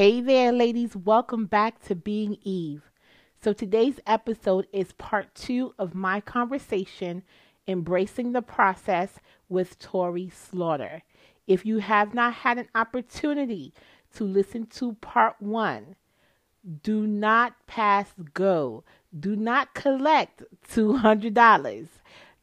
Hey 0.00 0.22
there, 0.22 0.50
ladies. 0.50 0.96
Welcome 0.96 1.44
back 1.44 1.84
to 1.84 1.94
Being 1.94 2.38
Eve. 2.42 2.90
So, 3.44 3.52
today's 3.52 4.00
episode 4.06 4.66
is 4.72 4.92
part 4.92 5.34
two 5.34 5.74
of 5.78 5.94
my 5.94 6.22
conversation, 6.22 7.22
Embracing 7.68 8.32
the 8.32 8.40
Process 8.40 9.18
with 9.50 9.78
Tori 9.78 10.30
Slaughter. 10.30 11.02
If 11.46 11.66
you 11.66 11.80
have 11.80 12.14
not 12.14 12.32
had 12.32 12.56
an 12.56 12.68
opportunity 12.74 13.74
to 14.14 14.24
listen 14.24 14.64
to 14.68 14.94
part 15.02 15.36
one, 15.38 15.96
do 16.82 17.06
not 17.06 17.56
pass 17.66 18.14
go. 18.32 18.84
Do 19.14 19.36
not 19.36 19.74
collect 19.74 20.44
$200. 20.66 21.88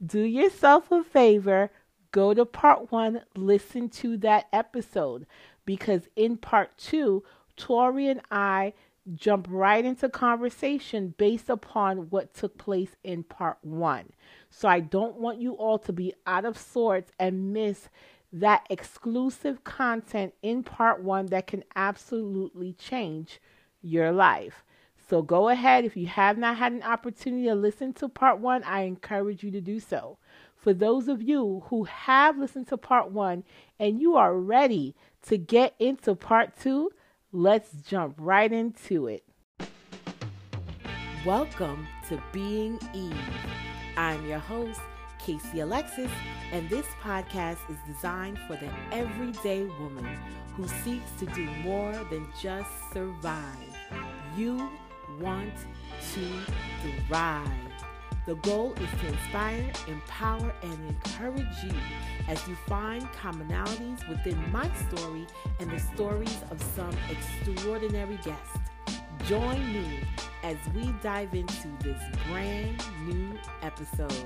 Do 0.05 0.19
yourself 0.19 0.91
a 0.91 1.03
favor, 1.03 1.71
go 2.11 2.35
to 2.35 2.45
part 2.45 2.91
one, 2.91 3.23
listen 3.35 3.89
to 3.89 4.15
that 4.17 4.45
episode, 4.53 5.25
because 5.65 6.07
in 6.15 6.37
part 6.37 6.77
two, 6.77 7.23
Tori 7.57 8.07
and 8.07 8.21
I 8.31 8.73
jump 9.15 9.47
right 9.49 9.85
into 9.85 10.09
conversation 10.09 11.13
based 11.17 11.49
upon 11.49 12.09
what 12.09 12.33
took 12.33 12.57
place 12.57 12.95
in 13.03 13.23
part 13.23 13.57
one. 13.61 14.11
So 14.49 14.67
I 14.67 14.79
don't 14.79 15.15
want 15.15 15.41
you 15.41 15.53
all 15.53 15.79
to 15.79 15.93
be 15.93 16.13
out 16.25 16.45
of 16.45 16.57
sorts 16.57 17.11
and 17.19 17.53
miss 17.53 17.89
that 18.33 18.65
exclusive 18.69 19.63
content 19.63 20.33
in 20.41 20.63
part 20.63 21.01
one 21.01 21.27
that 21.27 21.47
can 21.47 21.63
absolutely 21.75 22.73
change 22.73 23.39
your 23.81 24.11
life. 24.11 24.63
So 25.09 25.21
go 25.21 25.47
ahead. 25.47 25.85
If 25.85 25.95
you 25.95 26.07
have 26.07 26.37
not 26.37 26.57
had 26.57 26.73
an 26.73 26.83
opportunity 26.83 27.45
to 27.45 27.55
listen 27.55 27.93
to 27.93 28.09
part 28.09 28.39
one, 28.39 28.63
I 28.63 28.81
encourage 28.81 29.41
you 29.41 29.51
to 29.51 29.61
do 29.61 29.79
so. 29.79 30.17
For 30.57 30.73
those 30.73 31.07
of 31.07 31.21
you 31.21 31.63
who 31.67 31.85
have 31.85 32.37
listened 32.37 32.67
to 32.67 32.77
part 32.77 33.11
one 33.11 33.45
and 33.79 34.01
you 34.01 34.15
are 34.17 34.35
ready 34.35 34.95
to 35.23 35.37
get 35.37 35.75
into 35.79 36.13
part 36.13 36.57
two, 36.59 36.91
let's 37.33 37.71
jump 37.87 38.15
right 38.17 38.51
into 38.51 39.07
it. 39.07 39.23
Welcome 41.25 41.87
to 42.07 42.21
Being 42.31 42.79
Eve. 42.93 43.13
I'm 43.97 44.25
your 44.25 44.39
host, 44.39 44.79
Casey 45.19 45.59
Alexis, 45.59 46.11
and 46.53 46.69
this 46.69 46.85
podcast 47.01 47.57
is 47.69 47.77
designed 47.85 48.39
for 48.47 48.55
the 48.55 48.71
everyday 48.91 49.65
woman 49.65 50.05
who 50.55 50.67
seeks 50.67 51.11
to 51.19 51.25
do 51.27 51.45
more 51.63 51.91
than 52.09 52.27
just 52.41 52.69
survive. 52.93 53.75
You 54.37 54.69
want 55.19 55.53
to 56.13 56.29
thrive. 57.07 57.66
The 58.27 58.35
goal 58.35 58.73
is 58.73 58.99
to 58.99 59.07
inspire, 59.07 59.71
empower, 59.87 60.53
and 60.61 60.89
encourage 60.89 61.63
you 61.63 61.71
as 62.27 62.45
you 62.45 62.57
find 62.67 63.01
commonalities 63.13 64.05
within 64.09 64.37
my 64.51 64.69
story 64.89 65.25
and 65.61 65.71
the 65.71 65.79
stories 65.79 66.37
of 66.51 66.61
some 66.75 66.91
extraordinary 67.09 68.19
guests. 68.25 68.59
Join 69.27 69.71
me 69.71 70.01
as 70.43 70.57
we 70.75 70.93
dive 71.01 71.33
into 71.33 71.69
this 71.81 72.01
brand 72.27 72.83
new 73.05 73.39
episode. 73.61 74.25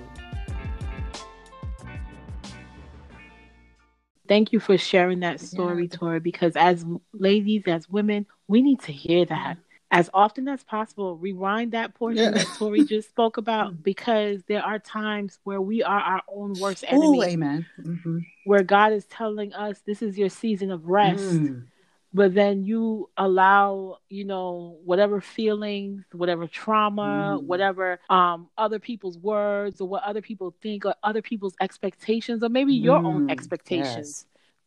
Thank 4.28 4.52
you 4.52 4.60
for 4.60 4.80
sharing 4.80 5.20
that 5.20 5.40
story, 5.40 5.84
yeah. 5.84 5.96
Tori, 5.96 6.20
because 6.20 6.56
as 6.56 6.84
ladies, 7.14 7.64
as 7.68 7.88
women, 7.88 8.26
we 8.48 8.64
need 8.64 8.82
to 8.82 8.92
hear 8.92 9.26
that 9.26 9.58
as 9.92 10.10
often 10.14 10.48
as 10.48 10.64
possible, 10.64 11.18
rewind 11.18 11.74
that 11.74 11.94
portion 11.94 12.24
yeah. 12.24 12.32
that 12.32 12.48
Tori 12.58 12.86
just 12.86 13.10
spoke 13.10 13.38
about 13.38 13.84
because 13.84 14.42
there 14.48 14.64
are 14.64 14.80
times 14.80 15.38
where 15.44 15.62
we 15.62 15.84
are 15.84 16.00
our 16.00 16.22
own 16.30 16.54
worst 16.60 16.86
enemy. 16.88 17.20
Ooh, 17.20 17.24
amen. 17.24 17.66
Mm-hmm. 17.80 18.20
Where 18.46 18.64
God 18.64 18.94
is 18.94 19.06
telling 19.06 19.54
us 19.54 19.82
this 19.86 20.02
is 20.02 20.18
your 20.18 20.30
season 20.30 20.72
of 20.72 20.88
rest. 20.88 21.24
Mm. 21.24 21.66
But 22.14 22.34
then 22.34 22.66
you 22.66 23.10
allow, 23.16 24.00
you 24.10 24.26
know, 24.26 24.78
whatever 24.84 25.22
feelings, 25.22 26.04
whatever 26.12 26.46
trauma, 26.46 27.40
mm. 27.40 27.44
whatever 27.44 28.02
um, 28.10 28.50
other 28.58 28.80
people's 28.80 29.18
words 29.18 29.80
or 29.80 29.88
what 29.88 30.04
other 30.04 30.22
people 30.22 30.54
think 30.62 30.86
or 30.86 30.94
other 31.04 31.22
people's 31.22 31.56
expectations 31.62 32.44
or 32.44 32.50
maybe 32.50 32.74
your 32.74 33.00
mm. 33.00 33.06
own 33.06 33.30
expectations 33.30 34.26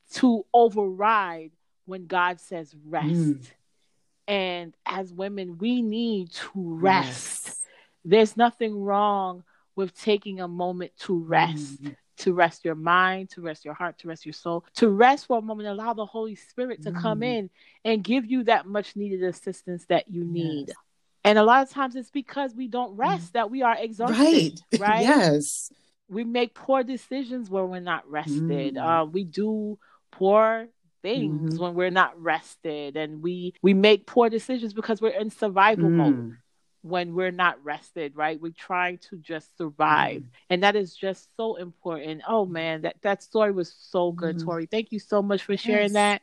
yes. 0.08 0.20
to 0.20 0.46
override 0.54 1.50
when 1.84 2.06
God 2.06 2.40
says 2.40 2.74
rest 2.86 3.08
mm. 3.08 3.46
And 4.26 4.74
as 4.86 5.12
women, 5.12 5.58
we 5.58 5.82
need 5.82 6.32
to 6.32 6.50
rest. 6.54 7.44
Yes. 7.44 7.60
There's 8.04 8.36
nothing 8.36 8.82
wrong 8.82 9.44
with 9.76 9.98
taking 10.00 10.40
a 10.40 10.48
moment 10.48 10.92
to 11.00 11.18
rest. 11.18 11.82
Mm. 11.82 11.96
To 12.18 12.32
rest 12.32 12.64
your 12.64 12.76
mind, 12.76 13.30
to 13.30 13.40
rest 13.40 13.64
your 13.64 13.74
heart, 13.74 13.98
to 13.98 14.08
rest 14.08 14.24
your 14.24 14.34
soul, 14.34 14.64
to 14.76 14.88
rest 14.88 15.26
for 15.26 15.38
a 15.38 15.42
moment, 15.42 15.68
allow 15.68 15.94
the 15.94 16.06
Holy 16.06 16.36
Spirit 16.36 16.82
to 16.84 16.92
mm. 16.92 17.02
come 17.02 17.24
in 17.24 17.50
and 17.84 18.04
give 18.04 18.24
you 18.24 18.44
that 18.44 18.66
much 18.66 18.94
needed 18.94 19.24
assistance 19.24 19.84
that 19.86 20.08
you 20.08 20.24
need. 20.24 20.68
Yes. 20.68 20.76
And 21.24 21.38
a 21.38 21.42
lot 21.42 21.62
of 21.62 21.70
times 21.70 21.96
it's 21.96 22.10
because 22.10 22.54
we 22.54 22.68
don't 22.68 22.96
rest 22.96 23.32
that 23.32 23.50
we 23.50 23.62
are 23.62 23.76
exhausted. 23.76 24.16
Right. 24.20 24.60
Right. 24.80 25.02
yes. 25.02 25.72
We 26.08 26.22
make 26.22 26.54
poor 26.54 26.84
decisions 26.84 27.50
when 27.50 27.68
we're 27.70 27.80
not 27.80 28.08
rested. 28.08 28.74
Mm. 28.74 29.02
Uh, 29.02 29.06
we 29.06 29.24
do 29.24 29.78
poor 30.12 30.68
things 31.04 31.52
mm-hmm. 31.52 31.62
when 31.62 31.74
we're 31.74 31.90
not 31.90 32.18
rested 32.20 32.96
and 32.96 33.22
we 33.22 33.52
we 33.60 33.74
make 33.74 34.06
poor 34.06 34.30
decisions 34.30 34.72
because 34.72 35.02
we're 35.02 35.10
in 35.10 35.28
survival 35.28 35.90
mm. 35.90 35.96
mode 35.96 36.36
when 36.80 37.14
we're 37.14 37.30
not 37.30 37.62
rested 37.62 38.16
right 38.16 38.40
we're 38.40 38.50
trying 38.56 38.96
to 38.96 39.18
just 39.18 39.54
survive 39.58 40.22
mm. 40.22 40.28
and 40.48 40.62
that 40.62 40.74
is 40.74 40.96
just 40.96 41.28
so 41.36 41.56
important 41.56 42.22
oh 42.26 42.46
man 42.46 42.80
that 42.80 42.96
that 43.02 43.22
story 43.22 43.52
was 43.52 43.70
so 43.78 44.12
good 44.12 44.36
mm. 44.36 44.44
tori 44.44 44.64
thank 44.64 44.92
you 44.92 44.98
so 44.98 45.20
much 45.20 45.42
for 45.42 45.58
sharing 45.58 45.92
yes. 45.92 45.92
that 45.92 46.22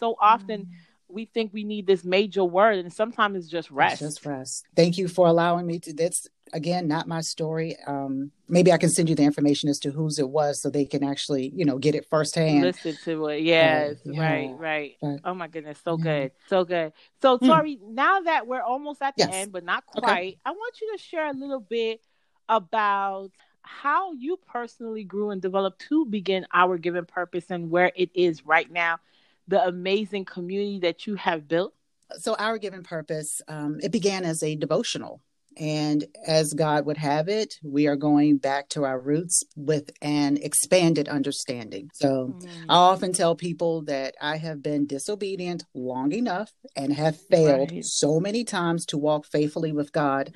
so 0.00 0.16
often 0.18 0.62
mm. 0.62 0.70
We 1.12 1.26
think 1.26 1.52
we 1.52 1.64
need 1.64 1.86
this 1.86 2.04
major 2.04 2.44
word 2.44 2.78
and 2.78 2.92
sometimes 2.92 3.36
it's 3.36 3.48
just 3.48 3.70
rest 3.70 4.00
it's 4.00 4.14
just 4.14 4.26
rest 4.26 4.64
thank 4.74 4.96
you 4.98 5.08
for 5.08 5.26
allowing 5.26 5.66
me 5.66 5.78
to 5.78 5.92
that's 5.92 6.28
again 6.52 6.86
not 6.88 7.06
my 7.06 7.20
story 7.20 7.76
um 7.86 8.30
maybe 8.48 8.72
i 8.72 8.76
can 8.76 8.88
send 8.88 9.08
you 9.08 9.14
the 9.14 9.22
information 9.22 9.68
as 9.68 9.78
to 9.78 9.90
whose 9.90 10.18
it 10.18 10.28
was 10.28 10.60
so 10.60 10.70
they 10.70 10.84
can 10.84 11.02
actually 11.02 11.52
you 11.54 11.64
know 11.64 11.78
get 11.78 11.94
it 11.94 12.06
firsthand 12.10 12.62
listen 12.62 12.96
to 13.04 13.26
it 13.26 13.42
yes 13.42 13.96
uh, 14.06 14.10
yeah. 14.10 14.22
right 14.22 14.50
right 14.58 14.96
but, 15.00 15.20
oh 15.24 15.34
my 15.34 15.48
goodness 15.48 15.78
so 15.84 15.96
yeah. 15.98 16.04
good 16.04 16.32
so 16.48 16.64
good 16.64 16.92
so 17.20 17.38
hmm. 17.38 17.46
tori 17.46 17.78
now 17.82 18.20
that 18.20 18.46
we're 18.46 18.62
almost 18.62 19.00
at 19.02 19.16
the 19.16 19.24
yes. 19.24 19.30
end 19.32 19.52
but 19.52 19.64
not 19.64 19.84
quite 19.86 20.04
okay. 20.04 20.38
i 20.44 20.50
want 20.50 20.80
you 20.80 20.92
to 20.96 21.02
share 21.02 21.28
a 21.28 21.34
little 21.34 21.60
bit 21.60 22.00
about 22.48 23.30
how 23.62 24.12
you 24.12 24.38
personally 24.50 25.04
grew 25.04 25.30
and 25.30 25.40
developed 25.40 25.80
to 25.88 26.04
begin 26.04 26.44
our 26.52 26.76
given 26.76 27.06
purpose 27.06 27.44
and 27.50 27.70
where 27.70 27.92
it 27.94 28.10
is 28.14 28.44
right 28.44 28.70
now 28.70 28.98
the 29.48 29.62
amazing 29.66 30.24
community 30.24 30.80
that 30.80 31.06
you 31.06 31.14
have 31.16 31.48
built 31.48 31.74
so 32.18 32.34
our 32.34 32.58
given 32.58 32.82
purpose 32.82 33.40
um, 33.48 33.78
it 33.82 33.92
began 33.92 34.24
as 34.24 34.42
a 34.42 34.56
devotional 34.56 35.20
and 35.56 36.04
as 36.26 36.52
God 36.52 36.86
would 36.86 36.96
have 36.96 37.28
it, 37.28 37.58
we 37.62 37.86
are 37.86 37.96
going 37.96 38.38
back 38.38 38.68
to 38.70 38.84
our 38.84 38.98
roots 38.98 39.42
with 39.56 39.90
an 40.00 40.38
expanded 40.38 41.08
understanding. 41.08 41.90
So 41.94 42.34
mm. 42.38 42.64
I 42.68 42.74
often 42.74 43.12
tell 43.12 43.34
people 43.34 43.82
that 43.82 44.14
I 44.20 44.36
have 44.36 44.62
been 44.62 44.86
disobedient 44.86 45.64
long 45.74 46.12
enough 46.12 46.50
and 46.76 46.92
have 46.92 47.20
failed 47.20 47.72
right. 47.72 47.84
so 47.84 48.20
many 48.20 48.44
times 48.44 48.86
to 48.86 48.98
walk 48.98 49.26
faithfully 49.26 49.72
with 49.72 49.92
God. 49.92 50.32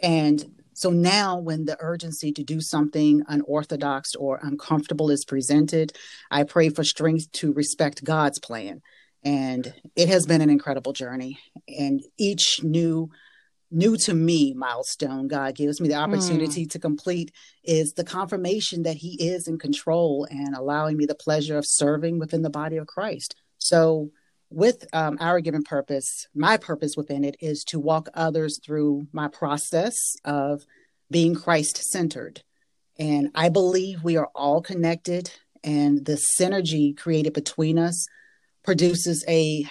And 0.00 0.61
so 0.74 0.90
now, 0.90 1.38
when 1.38 1.64
the 1.64 1.76
urgency 1.80 2.32
to 2.32 2.42
do 2.42 2.60
something 2.60 3.22
unorthodox 3.28 4.14
or 4.14 4.40
uncomfortable 4.42 5.10
is 5.10 5.24
presented, 5.24 5.92
I 6.30 6.44
pray 6.44 6.70
for 6.70 6.84
strength 6.84 7.30
to 7.32 7.52
respect 7.52 8.04
God's 8.04 8.38
plan. 8.38 8.80
And 9.24 9.72
it 9.94 10.08
has 10.08 10.26
been 10.26 10.40
an 10.40 10.50
incredible 10.50 10.92
journey. 10.92 11.38
And 11.68 12.02
each 12.18 12.60
new 12.62 13.10
new 13.74 13.96
to 13.96 14.12
me 14.12 14.52
milestone 14.52 15.28
God 15.28 15.54
gives 15.54 15.80
me 15.80 15.88
the 15.88 15.94
opportunity 15.94 16.66
mm. 16.66 16.70
to 16.72 16.78
complete 16.78 17.32
is 17.64 17.94
the 17.94 18.04
confirmation 18.04 18.82
that 18.82 18.96
He 18.96 19.14
is 19.14 19.48
in 19.48 19.58
control 19.58 20.26
and 20.30 20.54
allowing 20.54 20.96
me 20.96 21.06
the 21.06 21.14
pleasure 21.14 21.56
of 21.56 21.66
serving 21.66 22.18
within 22.18 22.42
the 22.42 22.50
body 22.50 22.76
of 22.76 22.86
Christ. 22.86 23.34
So, 23.58 24.10
with 24.54 24.86
um, 24.92 25.18
our 25.20 25.40
given 25.40 25.62
purpose, 25.62 26.28
my 26.34 26.56
purpose 26.56 26.96
within 26.96 27.24
it 27.24 27.36
is 27.40 27.64
to 27.64 27.78
walk 27.78 28.08
others 28.14 28.60
through 28.64 29.06
my 29.12 29.28
process 29.28 29.94
of 30.24 30.64
being 31.10 31.34
Christ 31.34 31.76
centered. 31.90 32.42
And 32.98 33.30
I 33.34 33.48
believe 33.48 34.02
we 34.02 34.16
are 34.16 34.30
all 34.34 34.60
connected, 34.60 35.30
and 35.64 36.04
the 36.04 36.20
synergy 36.38 36.96
created 36.96 37.32
between 37.32 37.78
us 37.78 38.06
produces 38.62 39.24
a 39.28 39.66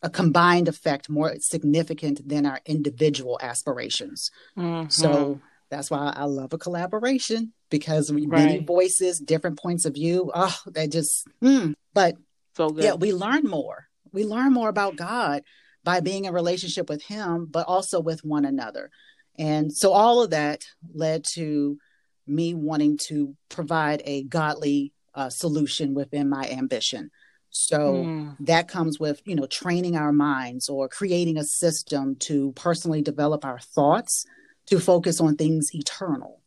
a 0.00 0.08
combined 0.08 0.68
effect 0.68 1.10
more 1.10 1.34
significant 1.40 2.28
than 2.28 2.46
our 2.46 2.60
individual 2.66 3.36
aspirations. 3.42 4.30
Mm-hmm. 4.56 4.90
So 4.90 5.40
that's 5.70 5.90
why 5.90 6.12
I 6.14 6.24
love 6.24 6.52
a 6.52 6.58
collaboration 6.58 7.52
because 7.68 8.12
we 8.12 8.26
right. 8.26 8.44
many 8.44 8.58
voices, 8.64 9.18
different 9.18 9.58
points 9.58 9.84
of 9.84 9.94
view. 9.94 10.30
Oh, 10.34 10.56
that 10.66 10.92
just 10.92 11.26
mm. 11.42 11.74
but 11.92 12.16
so 12.54 12.70
good. 12.70 12.84
yeah, 12.84 12.94
we 12.94 13.12
learn 13.12 13.44
more. 13.44 13.87
We 14.12 14.24
learn 14.24 14.52
more 14.52 14.68
about 14.68 14.96
God 14.96 15.42
by 15.84 16.00
being 16.00 16.24
in 16.24 16.34
relationship 16.34 16.88
with 16.88 17.02
Him, 17.02 17.46
but 17.50 17.66
also 17.66 18.00
with 18.00 18.24
one 18.24 18.44
another. 18.44 18.90
And 19.38 19.72
so 19.72 19.92
all 19.92 20.22
of 20.22 20.30
that 20.30 20.64
led 20.92 21.24
to 21.34 21.78
me 22.26 22.54
wanting 22.54 22.98
to 22.98 23.34
provide 23.48 24.02
a 24.04 24.24
godly 24.24 24.92
uh, 25.14 25.30
solution 25.30 25.94
within 25.94 26.28
my 26.28 26.48
ambition. 26.48 27.10
So 27.50 28.04
mm. 28.04 28.36
that 28.40 28.68
comes 28.68 29.00
with, 29.00 29.22
you 29.24 29.34
know, 29.34 29.46
training 29.46 29.96
our 29.96 30.12
minds 30.12 30.68
or 30.68 30.88
creating 30.88 31.38
a 31.38 31.44
system 31.44 32.16
to 32.16 32.52
personally 32.52 33.02
develop 33.02 33.44
our 33.44 33.58
thoughts 33.58 34.26
to 34.66 34.78
focus 34.78 35.20
on 35.20 35.36
things 35.36 35.74
eternal. 35.74 36.37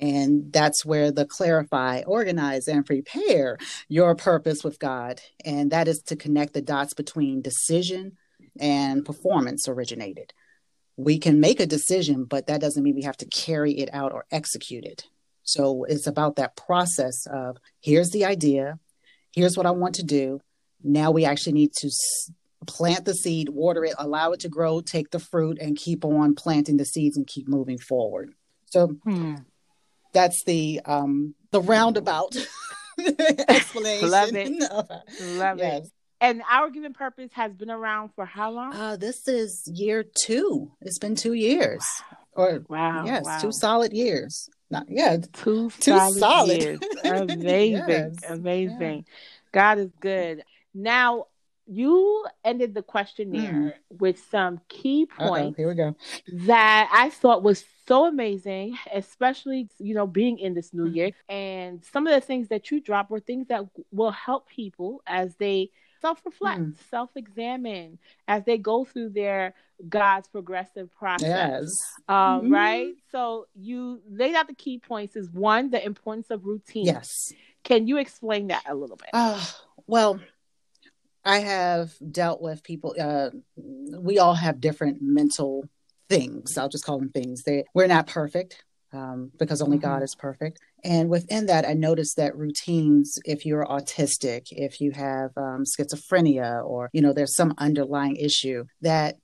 And 0.00 0.52
that's 0.52 0.84
where 0.84 1.12
the 1.12 1.26
clarify, 1.26 2.02
organize, 2.06 2.68
and 2.68 2.86
prepare 2.86 3.58
your 3.88 4.14
purpose 4.14 4.64
with 4.64 4.78
God. 4.78 5.20
And 5.44 5.70
that 5.70 5.88
is 5.88 6.00
to 6.06 6.16
connect 6.16 6.54
the 6.54 6.62
dots 6.62 6.94
between 6.94 7.42
decision 7.42 8.16
and 8.58 9.04
performance 9.04 9.68
originated. 9.68 10.32
We 10.96 11.18
can 11.18 11.40
make 11.40 11.60
a 11.60 11.66
decision, 11.66 12.24
but 12.24 12.46
that 12.46 12.60
doesn't 12.60 12.82
mean 12.82 12.94
we 12.94 13.02
have 13.02 13.16
to 13.18 13.26
carry 13.26 13.72
it 13.72 13.90
out 13.92 14.12
or 14.12 14.24
execute 14.30 14.84
it. 14.84 15.04
So 15.42 15.84
it's 15.84 16.06
about 16.06 16.36
that 16.36 16.56
process 16.56 17.26
of 17.26 17.58
here's 17.80 18.10
the 18.10 18.24
idea, 18.24 18.78
here's 19.34 19.56
what 19.56 19.66
I 19.66 19.70
want 19.70 19.96
to 19.96 20.04
do. 20.04 20.40
Now 20.82 21.10
we 21.10 21.24
actually 21.24 21.52
need 21.54 21.72
to 21.78 21.90
plant 22.66 23.04
the 23.04 23.14
seed, 23.14 23.48
water 23.48 23.84
it, 23.84 23.94
allow 23.98 24.32
it 24.32 24.40
to 24.40 24.48
grow, 24.48 24.80
take 24.80 25.10
the 25.10 25.18
fruit, 25.18 25.58
and 25.60 25.76
keep 25.76 26.04
on 26.04 26.34
planting 26.34 26.76
the 26.76 26.84
seeds 26.84 27.16
and 27.16 27.26
keep 27.26 27.48
moving 27.48 27.78
forward. 27.78 28.32
So 28.66 28.88
hmm. 29.04 29.36
That's 30.12 30.42
the 30.44 30.80
um, 30.84 31.34
the 31.50 31.60
roundabout 31.60 32.36
explanation. 33.48 34.10
Love 34.10 34.34
it. 34.34 34.60
Love 35.22 35.58
yes. 35.58 35.86
it. 35.86 35.92
And 36.22 36.42
our 36.50 36.68
given 36.68 36.92
purpose 36.92 37.30
has 37.32 37.54
been 37.54 37.70
around 37.70 38.10
for 38.14 38.26
how 38.26 38.50
long? 38.50 38.74
Uh, 38.74 38.96
this 38.96 39.26
is 39.26 39.62
year 39.74 40.04
two. 40.24 40.70
It's 40.82 40.98
been 40.98 41.14
two 41.14 41.32
years. 41.32 41.84
Wow. 42.10 42.16
Or 42.32 42.64
wow, 42.68 43.04
yes, 43.04 43.24
wow. 43.24 43.40
two 43.40 43.52
solid 43.52 43.92
years. 43.92 44.48
Not 44.70 44.86
yeah, 44.88 45.16
two, 45.32 45.70
two 45.80 45.98
solid, 45.98 46.18
solid. 46.18 46.62
years. 46.62 46.80
Amazing, 47.04 47.84
yes. 47.88 48.16
amazing. 48.28 48.98
Yeah. 48.98 49.50
God 49.52 49.78
is 49.78 49.90
good. 50.00 50.44
Now 50.72 51.26
you 51.70 52.26
ended 52.44 52.74
the 52.74 52.82
questionnaire 52.82 53.52
mm. 53.52 54.00
with 54.00 54.22
some 54.30 54.60
key 54.68 55.06
points. 55.06 55.54
Uh-oh, 55.54 55.54
here 55.56 55.68
we 55.68 55.74
go. 55.74 55.94
That 56.46 56.90
I 56.92 57.10
thought 57.10 57.44
was 57.44 57.64
so 57.86 58.06
amazing, 58.06 58.76
especially 58.92 59.68
you 59.78 59.94
know 59.94 60.06
being 60.06 60.38
in 60.38 60.54
this 60.54 60.74
new 60.74 60.86
mm. 60.86 60.94
year. 60.96 61.10
And 61.28 61.84
some 61.84 62.06
of 62.06 62.12
the 62.12 62.20
things 62.20 62.48
that 62.48 62.70
you 62.70 62.80
dropped 62.80 63.10
were 63.10 63.20
things 63.20 63.46
that 63.48 63.64
will 63.92 64.10
help 64.10 64.48
people 64.48 65.00
as 65.06 65.36
they 65.36 65.70
self-reflect, 66.00 66.60
mm. 66.60 66.74
self-examine 66.90 67.98
as 68.26 68.44
they 68.44 68.58
go 68.58 68.84
through 68.84 69.10
their 69.10 69.54
God's 69.88 70.28
progressive 70.28 70.90
process. 70.96 71.28
Yes. 71.28 71.92
Um, 72.08 72.16
mm. 72.16 72.52
Right. 72.52 72.94
So 73.12 73.46
you 73.54 74.00
laid 74.10 74.34
out 74.34 74.48
the 74.48 74.54
key 74.54 74.78
points. 74.78 75.14
Is 75.14 75.30
one 75.30 75.70
the 75.70 75.84
importance 75.84 76.30
of 76.30 76.46
routine. 76.46 76.86
Yes. 76.86 77.32
Can 77.62 77.86
you 77.86 77.98
explain 77.98 78.48
that 78.48 78.64
a 78.66 78.74
little 78.74 78.96
bit? 78.96 79.10
Uh, 79.12 79.44
well, 79.86 80.18
I 81.24 81.40
have 81.40 81.92
dealt 82.10 82.40
with 82.40 82.62
people. 82.62 82.94
Uh, 82.98 83.30
we 83.56 84.18
all 84.18 84.34
have 84.34 84.60
different 84.60 84.98
mental 85.00 85.68
things. 86.08 86.56
I'll 86.56 86.68
just 86.68 86.84
call 86.84 86.98
them 86.98 87.10
things. 87.10 87.42
They, 87.42 87.64
we're 87.74 87.86
not 87.86 88.06
perfect 88.06 88.64
um, 88.92 89.30
because 89.38 89.60
only 89.60 89.76
mm-hmm. 89.76 89.86
God 89.86 90.02
is 90.02 90.14
perfect. 90.14 90.58
And 90.82 91.10
within 91.10 91.46
that, 91.46 91.68
I 91.68 91.74
noticed 91.74 92.16
that 92.16 92.36
routines, 92.36 93.18
if 93.24 93.44
you're 93.44 93.66
autistic, 93.66 94.46
if 94.50 94.80
you 94.80 94.92
have 94.92 95.30
um, 95.36 95.64
schizophrenia, 95.64 96.64
or, 96.64 96.88
you 96.92 97.02
know, 97.02 97.12
there's 97.12 97.36
some 97.36 97.54
underlying 97.58 98.16
issue, 98.16 98.64
that 98.80 99.18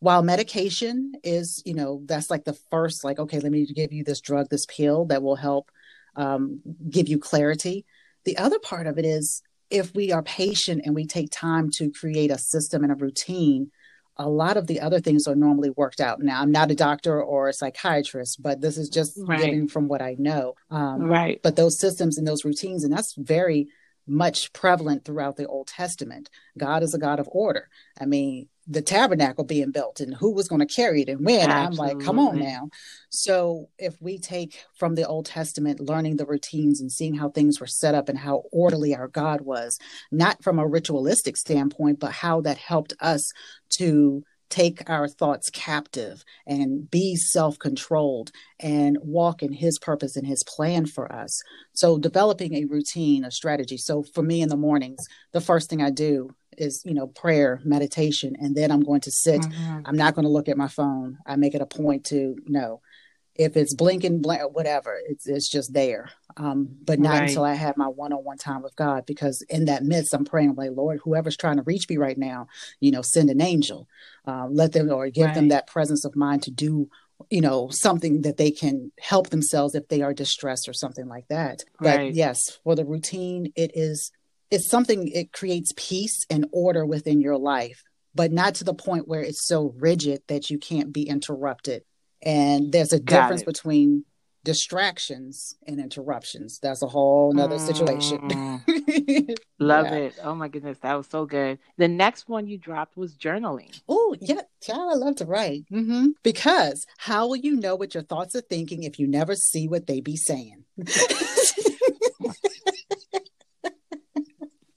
while 0.00 0.22
medication 0.22 1.12
is, 1.22 1.62
you 1.66 1.74
know, 1.74 2.02
that's 2.06 2.30
like 2.30 2.44
the 2.44 2.58
first, 2.70 3.04
like, 3.04 3.18
okay, 3.18 3.40
let 3.40 3.52
me 3.52 3.66
give 3.66 3.92
you 3.92 4.04
this 4.04 4.20
drug, 4.20 4.48
this 4.48 4.66
pill 4.66 5.04
that 5.06 5.22
will 5.22 5.36
help 5.36 5.70
um, 6.16 6.60
give 6.88 7.08
you 7.08 7.18
clarity. 7.18 7.84
The 8.24 8.38
other 8.38 8.58
part 8.58 8.86
of 8.86 8.98
it 8.98 9.04
is 9.04 9.42
if 9.70 9.94
we 9.94 10.12
are 10.12 10.22
patient 10.22 10.82
and 10.84 10.94
we 10.94 11.06
take 11.06 11.30
time 11.30 11.70
to 11.72 11.90
create 11.90 12.30
a 12.30 12.38
system 12.38 12.82
and 12.82 12.92
a 12.92 12.96
routine, 12.96 13.70
a 14.16 14.28
lot 14.28 14.56
of 14.56 14.66
the 14.66 14.80
other 14.80 15.00
things 15.00 15.26
are 15.26 15.34
normally 15.34 15.70
worked 15.70 16.00
out. 16.00 16.20
Now, 16.20 16.40
I'm 16.40 16.50
not 16.50 16.70
a 16.70 16.74
doctor 16.74 17.22
or 17.22 17.48
a 17.48 17.52
psychiatrist, 17.52 18.42
but 18.42 18.60
this 18.60 18.78
is 18.78 18.88
just 18.88 19.18
right. 19.26 19.40
giving 19.40 19.68
from 19.68 19.88
what 19.88 20.00
I 20.00 20.16
know. 20.18 20.54
Um, 20.70 21.02
right. 21.02 21.40
But 21.42 21.56
those 21.56 21.78
systems 21.78 22.16
and 22.16 22.26
those 22.26 22.44
routines, 22.44 22.84
and 22.84 22.92
that's 22.92 23.14
very 23.14 23.68
much 24.06 24.52
prevalent 24.52 25.04
throughout 25.04 25.36
the 25.36 25.46
Old 25.46 25.66
Testament. 25.66 26.30
God 26.56 26.82
is 26.82 26.94
a 26.94 26.98
God 26.98 27.20
of 27.20 27.28
order. 27.30 27.68
I 28.00 28.06
mean, 28.06 28.48
the 28.68 28.82
tabernacle 28.82 29.44
being 29.44 29.70
built 29.70 30.00
and 30.00 30.14
who 30.14 30.32
was 30.32 30.48
going 30.48 30.60
to 30.60 30.66
carry 30.66 31.02
it 31.02 31.08
and 31.08 31.24
when. 31.24 31.50
I'm 31.50 31.72
like, 31.72 32.00
come 32.00 32.18
on 32.18 32.38
now. 32.38 32.68
So 33.10 33.68
if 33.78 34.00
we 34.02 34.18
take 34.18 34.64
from 34.74 34.96
the 34.96 35.06
Old 35.06 35.26
Testament, 35.26 35.80
learning 35.80 36.16
the 36.16 36.26
routines 36.26 36.80
and 36.80 36.90
seeing 36.90 37.14
how 37.14 37.30
things 37.30 37.60
were 37.60 37.68
set 37.68 37.94
up 37.94 38.08
and 38.08 38.18
how 38.18 38.42
orderly 38.52 38.94
our 38.94 39.08
God 39.08 39.40
was, 39.42 39.78
not 40.10 40.42
from 40.42 40.58
a 40.58 40.66
ritualistic 40.66 41.36
standpoint, 41.36 42.00
but 42.00 42.10
how 42.10 42.40
that 42.40 42.58
helped 42.58 42.94
us 43.00 43.30
to 43.70 44.24
take 44.48 44.88
our 44.88 45.08
thoughts 45.08 45.50
captive 45.50 46.24
and 46.46 46.90
be 46.90 47.16
self 47.16 47.58
controlled 47.58 48.30
and 48.60 48.98
walk 49.02 49.42
in 49.42 49.52
His 49.52 49.78
purpose 49.78 50.16
and 50.16 50.26
His 50.26 50.44
plan 50.44 50.86
for 50.86 51.12
us. 51.12 51.40
So, 51.72 51.98
developing 51.98 52.54
a 52.54 52.64
routine, 52.64 53.24
a 53.24 53.30
strategy. 53.30 53.76
So, 53.76 54.02
for 54.02 54.22
me 54.22 54.42
in 54.42 54.48
the 54.48 54.56
mornings, 54.56 55.04
the 55.32 55.40
first 55.40 55.68
thing 55.68 55.82
I 55.82 55.90
do 55.90 56.30
is, 56.56 56.82
you 56.84 56.94
know, 56.94 57.06
prayer, 57.08 57.60
meditation, 57.64 58.36
and 58.38 58.56
then 58.56 58.70
I'm 58.70 58.82
going 58.82 59.02
to 59.02 59.10
sit. 59.10 59.42
Mm-hmm. 59.42 59.80
I'm 59.84 59.96
not 59.96 60.14
going 60.14 60.24
to 60.24 60.30
look 60.30 60.48
at 60.48 60.56
my 60.56 60.68
phone. 60.68 61.18
I 61.26 61.36
make 61.36 61.54
it 61.54 61.60
a 61.60 61.66
point 61.66 62.04
to 62.06 62.36
no. 62.46 62.80
If 63.38 63.56
it's 63.56 63.74
blinking, 63.74 64.22
blink, 64.22 64.42
whatever, 64.52 64.98
it's 65.08 65.26
it's 65.26 65.48
just 65.48 65.72
there. 65.72 66.10
Um, 66.36 66.68
but 66.84 66.98
not 66.98 67.20
right. 67.20 67.28
until 67.28 67.44
I 67.44 67.54
have 67.54 67.78
my 67.78 67.86
one-on-one 67.88 68.36
time 68.36 68.62
with 68.62 68.76
God, 68.76 69.06
because 69.06 69.42
in 69.48 69.64
that 69.66 69.84
midst, 69.84 70.12
I'm 70.12 70.26
praying, 70.26 70.50
I'm 70.50 70.56
like, 70.56 70.72
Lord, 70.74 71.00
whoever's 71.02 71.36
trying 71.36 71.56
to 71.56 71.62
reach 71.62 71.88
me 71.88 71.96
right 71.96 72.18
now, 72.18 72.48
you 72.78 72.90
know, 72.90 73.00
send 73.00 73.30
an 73.30 73.40
angel, 73.40 73.88
uh, 74.26 74.46
let 74.50 74.72
them 74.72 74.90
or 74.90 75.08
give 75.08 75.26
right. 75.26 75.34
them 75.34 75.48
that 75.48 75.66
presence 75.66 76.04
of 76.04 76.14
mind 76.14 76.42
to 76.42 76.50
do 76.50 76.90
you 77.30 77.40
know 77.40 77.68
something 77.70 78.22
that 78.22 78.36
they 78.36 78.50
can 78.50 78.92
help 79.00 79.30
themselves 79.30 79.74
if 79.74 79.88
they 79.88 80.02
are 80.02 80.12
distressed 80.12 80.68
or 80.68 80.72
something 80.72 81.08
like 81.08 81.26
that 81.28 81.64
but 81.80 81.96
right. 81.96 82.14
yes 82.14 82.58
for 82.62 82.74
the 82.74 82.84
routine 82.84 83.52
it 83.56 83.70
is 83.74 84.12
it's 84.50 84.68
something 84.68 85.08
it 85.08 85.32
creates 85.32 85.72
peace 85.76 86.26
and 86.28 86.46
order 86.52 86.84
within 86.84 87.20
your 87.20 87.38
life 87.38 87.82
but 88.14 88.32
not 88.32 88.54
to 88.54 88.64
the 88.64 88.74
point 88.74 89.08
where 89.08 89.22
it's 89.22 89.46
so 89.46 89.74
rigid 89.78 90.22
that 90.26 90.50
you 90.50 90.58
can't 90.58 90.92
be 90.92 91.02
interrupted 91.02 91.84
and 92.26 92.72
there's 92.72 92.92
a 92.92 93.00
Got 93.00 93.22
difference 93.22 93.42
it. 93.42 93.46
between 93.46 94.04
distractions 94.44 95.56
and 95.66 95.80
interruptions. 95.80 96.58
That's 96.60 96.82
a 96.82 96.86
whole 96.86 97.32
nother 97.32 97.58
situation. 97.58 98.18
Mm. 98.28 99.36
Love 99.58 99.86
yeah. 99.86 99.94
it. 99.94 100.18
Oh 100.22 100.34
my 100.34 100.48
goodness, 100.48 100.78
that 100.80 100.94
was 100.94 101.06
so 101.08 101.24
good. 101.26 101.58
The 101.78 101.88
next 101.88 102.28
one 102.28 102.46
you 102.46 102.58
dropped 102.58 102.96
was 102.96 103.16
journaling. 103.16 103.80
Oh, 103.88 104.14
yeah, 104.20 104.42
child, 104.60 104.92
I 104.92 104.96
love 104.96 105.16
to 105.16 105.24
write. 105.24 105.64
Mm-hmm. 105.72 106.10
Because 106.22 106.86
how 106.98 107.26
will 107.26 107.36
you 107.36 107.56
know 107.56 107.74
what 107.74 107.94
your 107.94 108.04
thoughts 108.04 108.36
are 108.36 108.40
thinking 108.40 108.84
if 108.84 109.00
you 109.00 109.08
never 109.08 109.34
see 109.34 109.66
what 109.66 109.86
they 109.88 110.00
be 110.00 110.16
saying? 110.16 110.64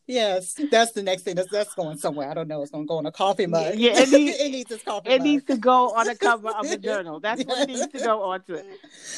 Yes, 0.10 0.56
that's 0.72 0.94
the 0.94 1.04
next 1.04 1.22
thing. 1.22 1.36
That's 1.36 1.52
that's 1.52 1.76
going 1.76 2.00
somewhere. 2.00 2.32
I 2.32 2.34
don't 2.34 2.48
know. 2.48 2.64
It's 2.64 2.72
going 2.72 2.84
to 2.88 2.88
go 2.88 2.98
on 2.98 3.06
a 3.06 3.12
coffee 3.12 3.46
mug. 3.46 3.76
Yeah, 3.76 3.92
it 3.94 4.12
needs, 4.12 4.40
it 4.40 4.50
needs 4.50 4.84
coffee. 4.84 5.08
It 5.08 5.20
mug. 5.20 5.28
needs 5.28 5.44
to 5.46 5.58
go 5.58 5.92
on 5.92 6.10
a 6.10 6.16
cover 6.16 6.50
of 6.50 6.66
a 6.66 6.78
journal. 6.78 7.20
That's 7.20 7.42
yes. 7.42 7.48
what 7.48 7.68
needs 7.68 7.88
to 7.88 8.00
go 8.00 8.24
onto 8.24 8.56
it. 8.56 8.66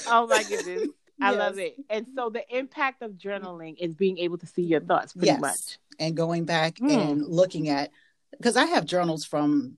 Oh 0.08 0.28
my 0.28 0.44
goodness, 0.44 0.90
I 1.22 1.32
yes. 1.32 1.40
love 1.40 1.60
it. 1.60 1.76
And 1.90 2.08
so 2.14 2.30
the 2.30 2.44
impact 2.56 3.04
of 3.04 3.12
journaling 3.12 3.78
is 3.80 3.94
being 3.94 4.18
able 4.18 4.38
to 4.40 4.46
see 4.46 4.64
your 4.64 4.82
thoughts 4.82 5.14
pretty 5.14 5.28
yes. 5.28 5.40
much, 5.40 5.78
and 5.98 6.16
going 6.16 6.44
back 6.44 6.76
mm. 6.76 6.92
and 6.92 7.26
looking 7.26 7.70
at 7.70 7.92
because 8.32 8.58
I 8.58 8.66
have 8.66 8.86
journals 8.86 9.24
from 9.24 9.78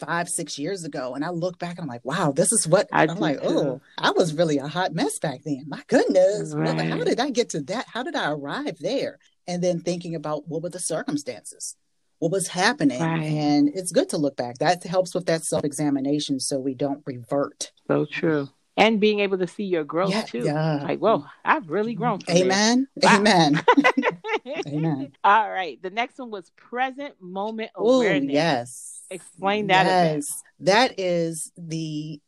five, 0.00 0.28
six 0.28 0.58
years 0.58 0.84
ago. 0.84 1.14
And 1.14 1.24
I 1.24 1.30
look 1.30 1.58
back 1.58 1.72
and 1.72 1.80
I'm 1.80 1.86
like, 1.86 2.04
wow, 2.04 2.32
this 2.32 2.52
is 2.52 2.66
what 2.66 2.88
I 2.90 3.04
am 3.04 3.18
like, 3.18 3.38
oh, 3.42 3.80
I 3.98 4.10
was 4.10 4.34
really 4.34 4.58
a 4.58 4.66
hot 4.66 4.94
mess 4.94 5.18
back 5.18 5.42
then. 5.44 5.64
My 5.68 5.82
goodness. 5.86 6.54
Right. 6.54 6.80
how 6.88 7.04
did 7.04 7.20
I 7.20 7.30
get 7.30 7.50
to 7.50 7.60
that? 7.64 7.86
How 7.86 8.02
did 8.02 8.16
I 8.16 8.30
arrive 8.30 8.78
there? 8.80 9.18
And 9.46 9.62
then 9.62 9.80
thinking 9.80 10.14
about 10.14 10.48
what 10.48 10.62
were 10.62 10.70
the 10.70 10.78
circumstances 10.78 11.76
what 12.20 12.30
was 12.30 12.48
happening 12.48 13.00
right. 13.00 13.22
and 13.22 13.70
it's 13.74 13.92
good 13.92 14.10
to 14.10 14.18
look 14.18 14.36
back. 14.36 14.58
That 14.58 14.84
helps 14.84 15.14
with 15.14 15.26
that 15.26 15.42
self-examination 15.42 16.38
so 16.38 16.60
we 16.60 16.74
don't 16.74 17.02
revert. 17.06 17.72
So 17.88 18.04
true. 18.04 18.48
And 18.76 19.00
being 19.00 19.20
able 19.20 19.38
to 19.38 19.46
see 19.46 19.64
your 19.64 19.84
growth 19.84 20.10
yeah, 20.10 20.22
too. 20.22 20.42
yeah. 20.44 20.82
like 20.82 21.00
whoa 21.00 21.24
i've 21.44 21.68
really 21.68 21.94
grown 21.94 22.20
amen. 22.30 22.86
Wow. 22.94 23.16
amen. 23.16 23.62
Amen. 24.66 25.12
All 25.22 25.50
right. 25.50 25.80
The 25.82 25.90
next 25.90 26.18
one 26.18 26.30
was 26.30 26.50
present 26.56 27.14
moment 27.20 27.70
awareness. 27.74 28.30
Ooh, 28.30 28.32
yes. 28.32 29.00
Explain 29.10 29.66
that 29.66 29.86
yes. 29.86 30.42
That 30.60 30.98
is 30.98 31.52
the 31.58 32.20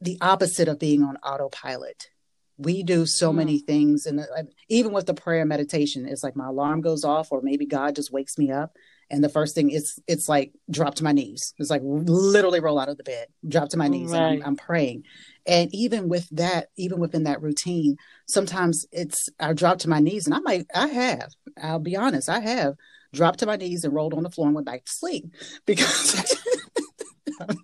the 0.00 0.18
opposite 0.20 0.68
of 0.68 0.78
being 0.78 1.02
on 1.02 1.16
autopilot 1.18 2.08
we 2.56 2.82
do 2.82 3.06
so 3.06 3.32
mm. 3.32 3.36
many 3.36 3.58
things 3.58 4.06
and 4.06 4.20
uh, 4.20 4.42
even 4.68 4.92
with 4.92 5.06
the 5.06 5.14
prayer 5.14 5.44
meditation 5.44 6.06
it's 6.06 6.22
like 6.22 6.36
my 6.36 6.46
alarm 6.46 6.80
goes 6.80 7.04
off 7.04 7.32
or 7.32 7.40
maybe 7.42 7.66
god 7.66 7.96
just 7.96 8.12
wakes 8.12 8.38
me 8.38 8.50
up 8.50 8.76
and 9.10 9.22
the 9.22 9.28
first 9.28 9.54
thing 9.54 9.70
is 9.70 9.98
it's 10.06 10.28
like 10.28 10.52
drop 10.70 10.94
to 10.94 11.04
my 11.04 11.12
knees 11.12 11.54
it's 11.58 11.70
like 11.70 11.82
literally 11.84 12.60
roll 12.60 12.78
out 12.78 12.88
of 12.88 12.96
the 12.96 13.04
bed 13.04 13.26
drop 13.46 13.68
to 13.68 13.76
my 13.76 13.88
knees 13.88 14.12
right. 14.12 14.20
I'm, 14.20 14.42
I'm, 14.42 14.56
praying 14.56 15.04
and 15.46 15.74
even 15.74 16.08
with 16.08 16.28
that 16.30 16.68
even 16.76 17.00
within 17.00 17.24
that 17.24 17.42
routine 17.42 17.96
sometimes 18.26 18.86
it's 18.92 19.28
i 19.40 19.52
drop 19.52 19.78
to 19.80 19.88
my 19.88 20.00
knees 20.00 20.26
and 20.26 20.34
i 20.34 20.40
might 20.40 20.66
i 20.74 20.86
have 20.86 21.32
i'll 21.60 21.78
be 21.78 21.96
honest 21.96 22.28
i 22.28 22.40
have 22.40 22.74
dropped 23.12 23.40
to 23.40 23.46
my 23.46 23.56
knees 23.56 23.84
and 23.84 23.94
rolled 23.94 24.14
on 24.14 24.22
the 24.22 24.30
floor 24.30 24.46
and 24.46 24.54
went 24.54 24.66
back 24.66 24.84
to 24.84 24.92
sleep 24.92 25.26
because 25.66 26.12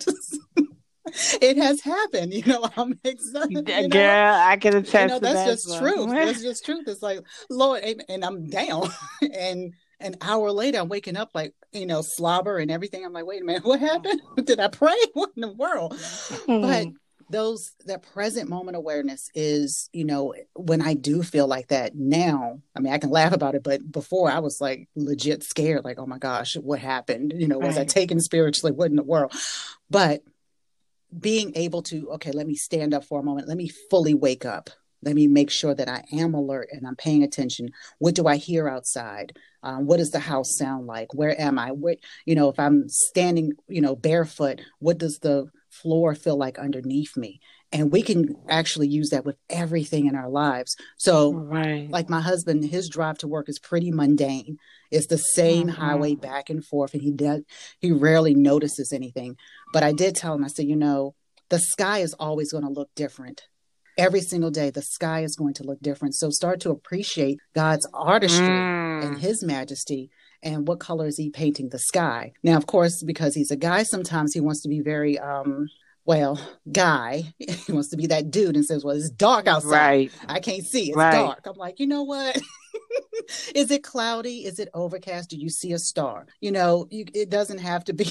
just, 0.00 0.38
it 1.40 1.56
has 1.56 1.80
happened. 1.80 2.32
You 2.40 2.46
know, 2.46 2.70
I'm 2.76 2.98
excited. 3.04 3.68
You 3.68 3.88
Girl, 3.88 4.34
I 4.34 4.56
can 4.56 4.76
attest. 4.76 4.94
You 4.94 5.08
know, 5.08 5.18
that's 5.18 5.34
that 5.44 5.46
just 5.46 5.78
truth. 5.78 6.10
That's 6.10 6.42
just 6.42 6.64
truth. 6.64 6.84
It's 6.86 7.02
like, 7.02 7.20
Lord, 7.50 7.82
and 8.08 8.24
I'm 8.24 8.48
down. 8.48 8.88
and 9.20 9.74
an 10.00 10.16
hour 10.22 10.50
later, 10.52 10.78
I'm 10.78 10.88
waking 10.88 11.16
up 11.16 11.30
like, 11.34 11.52
you 11.72 11.84
know, 11.84 12.00
slobber 12.02 12.56
and 12.56 12.70
everything. 12.70 13.04
I'm 13.04 13.12
like, 13.12 13.26
wait 13.26 13.42
a 13.42 13.44
minute, 13.44 13.64
what 13.64 13.80
happened? 13.80 14.22
Did 14.44 14.58
I 14.58 14.68
pray? 14.68 14.96
What 15.12 15.32
in 15.36 15.42
the 15.42 15.52
world? 15.52 16.00
but 16.46 16.86
those 17.30 17.72
that 17.86 18.02
present 18.02 18.48
moment 18.48 18.76
awareness 18.76 19.30
is 19.34 19.88
you 19.92 20.04
know 20.04 20.34
when 20.54 20.82
i 20.82 20.94
do 20.94 21.22
feel 21.22 21.46
like 21.46 21.68
that 21.68 21.94
now 21.94 22.60
i 22.74 22.80
mean 22.80 22.92
i 22.92 22.98
can 22.98 23.10
laugh 23.10 23.32
about 23.32 23.54
it 23.54 23.62
but 23.62 23.80
before 23.90 24.30
i 24.30 24.40
was 24.40 24.60
like 24.60 24.88
legit 24.96 25.42
scared 25.44 25.84
like 25.84 25.98
oh 25.98 26.06
my 26.06 26.18
gosh 26.18 26.54
what 26.56 26.80
happened 26.80 27.32
you 27.36 27.46
know 27.46 27.58
was 27.58 27.76
right. 27.76 27.82
i 27.82 27.84
taken 27.84 28.20
spiritually 28.20 28.72
what 28.72 28.90
in 28.90 28.96
the 28.96 29.02
world 29.02 29.32
but 29.88 30.22
being 31.18 31.52
able 31.56 31.82
to 31.82 32.10
okay 32.12 32.32
let 32.32 32.46
me 32.46 32.54
stand 32.54 32.94
up 32.94 33.04
for 33.04 33.20
a 33.20 33.22
moment. 33.22 33.48
Let 33.48 33.56
me 33.56 33.68
fully 33.90 34.14
wake 34.14 34.44
up. 34.44 34.70
Let 35.02 35.14
me 35.14 35.26
make 35.28 35.50
sure 35.50 35.74
that 35.74 35.88
i 35.88 36.04
am 36.12 36.34
alert 36.34 36.68
and 36.72 36.86
i'm 36.86 36.96
paying 36.96 37.22
attention. 37.22 37.70
What 37.98 38.14
do 38.14 38.26
i 38.26 38.36
hear 38.36 38.68
outside? 38.68 39.36
Um, 39.62 39.86
what 39.86 39.98
does 39.98 40.10
the 40.10 40.20
house 40.20 40.56
sound 40.56 40.86
like? 40.86 41.12
Where 41.14 41.38
am 41.40 41.58
i? 41.58 41.72
What 41.72 41.98
you 42.26 42.34
know 42.34 42.48
if 42.48 42.58
i'm 42.58 42.88
standing 42.88 43.52
you 43.68 43.80
know 43.80 43.96
barefoot 43.96 44.60
what 44.78 44.98
does 44.98 45.18
the 45.18 45.46
floor 45.70 46.14
feel 46.14 46.36
like 46.36 46.58
underneath 46.58 47.16
me 47.16 47.40
and 47.72 47.92
we 47.92 48.02
can 48.02 48.36
actually 48.48 48.88
use 48.88 49.10
that 49.10 49.24
with 49.24 49.36
everything 49.48 50.06
in 50.06 50.14
our 50.14 50.28
lives 50.28 50.76
so 50.96 51.32
right. 51.32 51.90
like 51.90 52.08
my 52.08 52.20
husband 52.20 52.64
his 52.64 52.88
drive 52.88 53.18
to 53.18 53.28
work 53.28 53.48
is 53.48 53.58
pretty 53.58 53.90
mundane 53.90 54.58
it's 54.90 55.06
the 55.06 55.18
same 55.18 55.68
mm-hmm. 55.68 55.80
highway 55.80 56.14
back 56.14 56.50
and 56.50 56.64
forth 56.64 56.94
and 56.94 57.02
he 57.02 57.10
does 57.10 57.42
he 57.78 57.92
rarely 57.92 58.34
notices 58.34 58.92
anything 58.92 59.36
but 59.72 59.82
i 59.82 59.92
did 59.92 60.14
tell 60.14 60.34
him 60.34 60.44
i 60.44 60.48
said 60.48 60.66
you 60.66 60.76
know 60.76 61.14
the 61.48 61.58
sky 61.58 61.98
is 61.98 62.14
always 62.14 62.52
going 62.52 62.64
to 62.64 62.70
look 62.70 62.90
different 62.94 63.42
every 63.98 64.20
single 64.20 64.50
day 64.50 64.70
the 64.70 64.82
sky 64.82 65.22
is 65.22 65.36
going 65.36 65.54
to 65.54 65.64
look 65.64 65.80
different 65.80 66.14
so 66.14 66.30
start 66.30 66.60
to 66.60 66.70
appreciate 66.70 67.38
god's 67.54 67.86
artistry 67.92 68.46
mm. 68.46 69.04
and 69.04 69.18
his 69.18 69.42
majesty 69.44 70.10
and 70.42 70.66
what 70.66 70.80
color 70.80 71.06
is 71.06 71.18
he 71.18 71.28
painting 71.28 71.68
the 71.68 71.78
sky 71.78 72.32
now 72.42 72.56
of 72.56 72.66
course 72.66 73.02
because 73.02 73.34
he's 73.34 73.50
a 73.50 73.56
guy 73.56 73.82
sometimes 73.82 74.32
he 74.32 74.40
wants 74.40 74.62
to 74.62 74.68
be 74.68 74.80
very 74.80 75.18
um 75.18 75.68
well 76.04 76.40
guy 76.70 77.32
he 77.38 77.72
wants 77.72 77.88
to 77.88 77.96
be 77.96 78.06
that 78.06 78.30
dude 78.30 78.56
and 78.56 78.64
says 78.64 78.84
well 78.84 78.96
it's 78.96 79.10
dark 79.10 79.46
outside. 79.46 79.70
Right. 79.70 80.12
I 80.28 80.40
can't 80.40 80.64
see. 80.64 80.88
It's 80.88 80.96
right. 80.96 81.12
dark. 81.12 81.46
I'm 81.46 81.56
like 81.56 81.80
you 81.80 81.86
know 81.86 82.02
what? 82.02 82.40
Is 83.54 83.70
it 83.70 83.84
cloudy? 83.84 84.44
Is 84.44 84.58
it 84.58 84.68
overcast? 84.74 85.30
Do 85.30 85.36
you 85.36 85.48
see 85.48 85.72
a 85.72 85.78
star? 85.78 86.26
You 86.40 86.52
know 86.52 86.86
you, 86.90 87.04
it 87.14 87.30
doesn't 87.30 87.58
have 87.58 87.84
to 87.84 87.92
be 87.92 88.10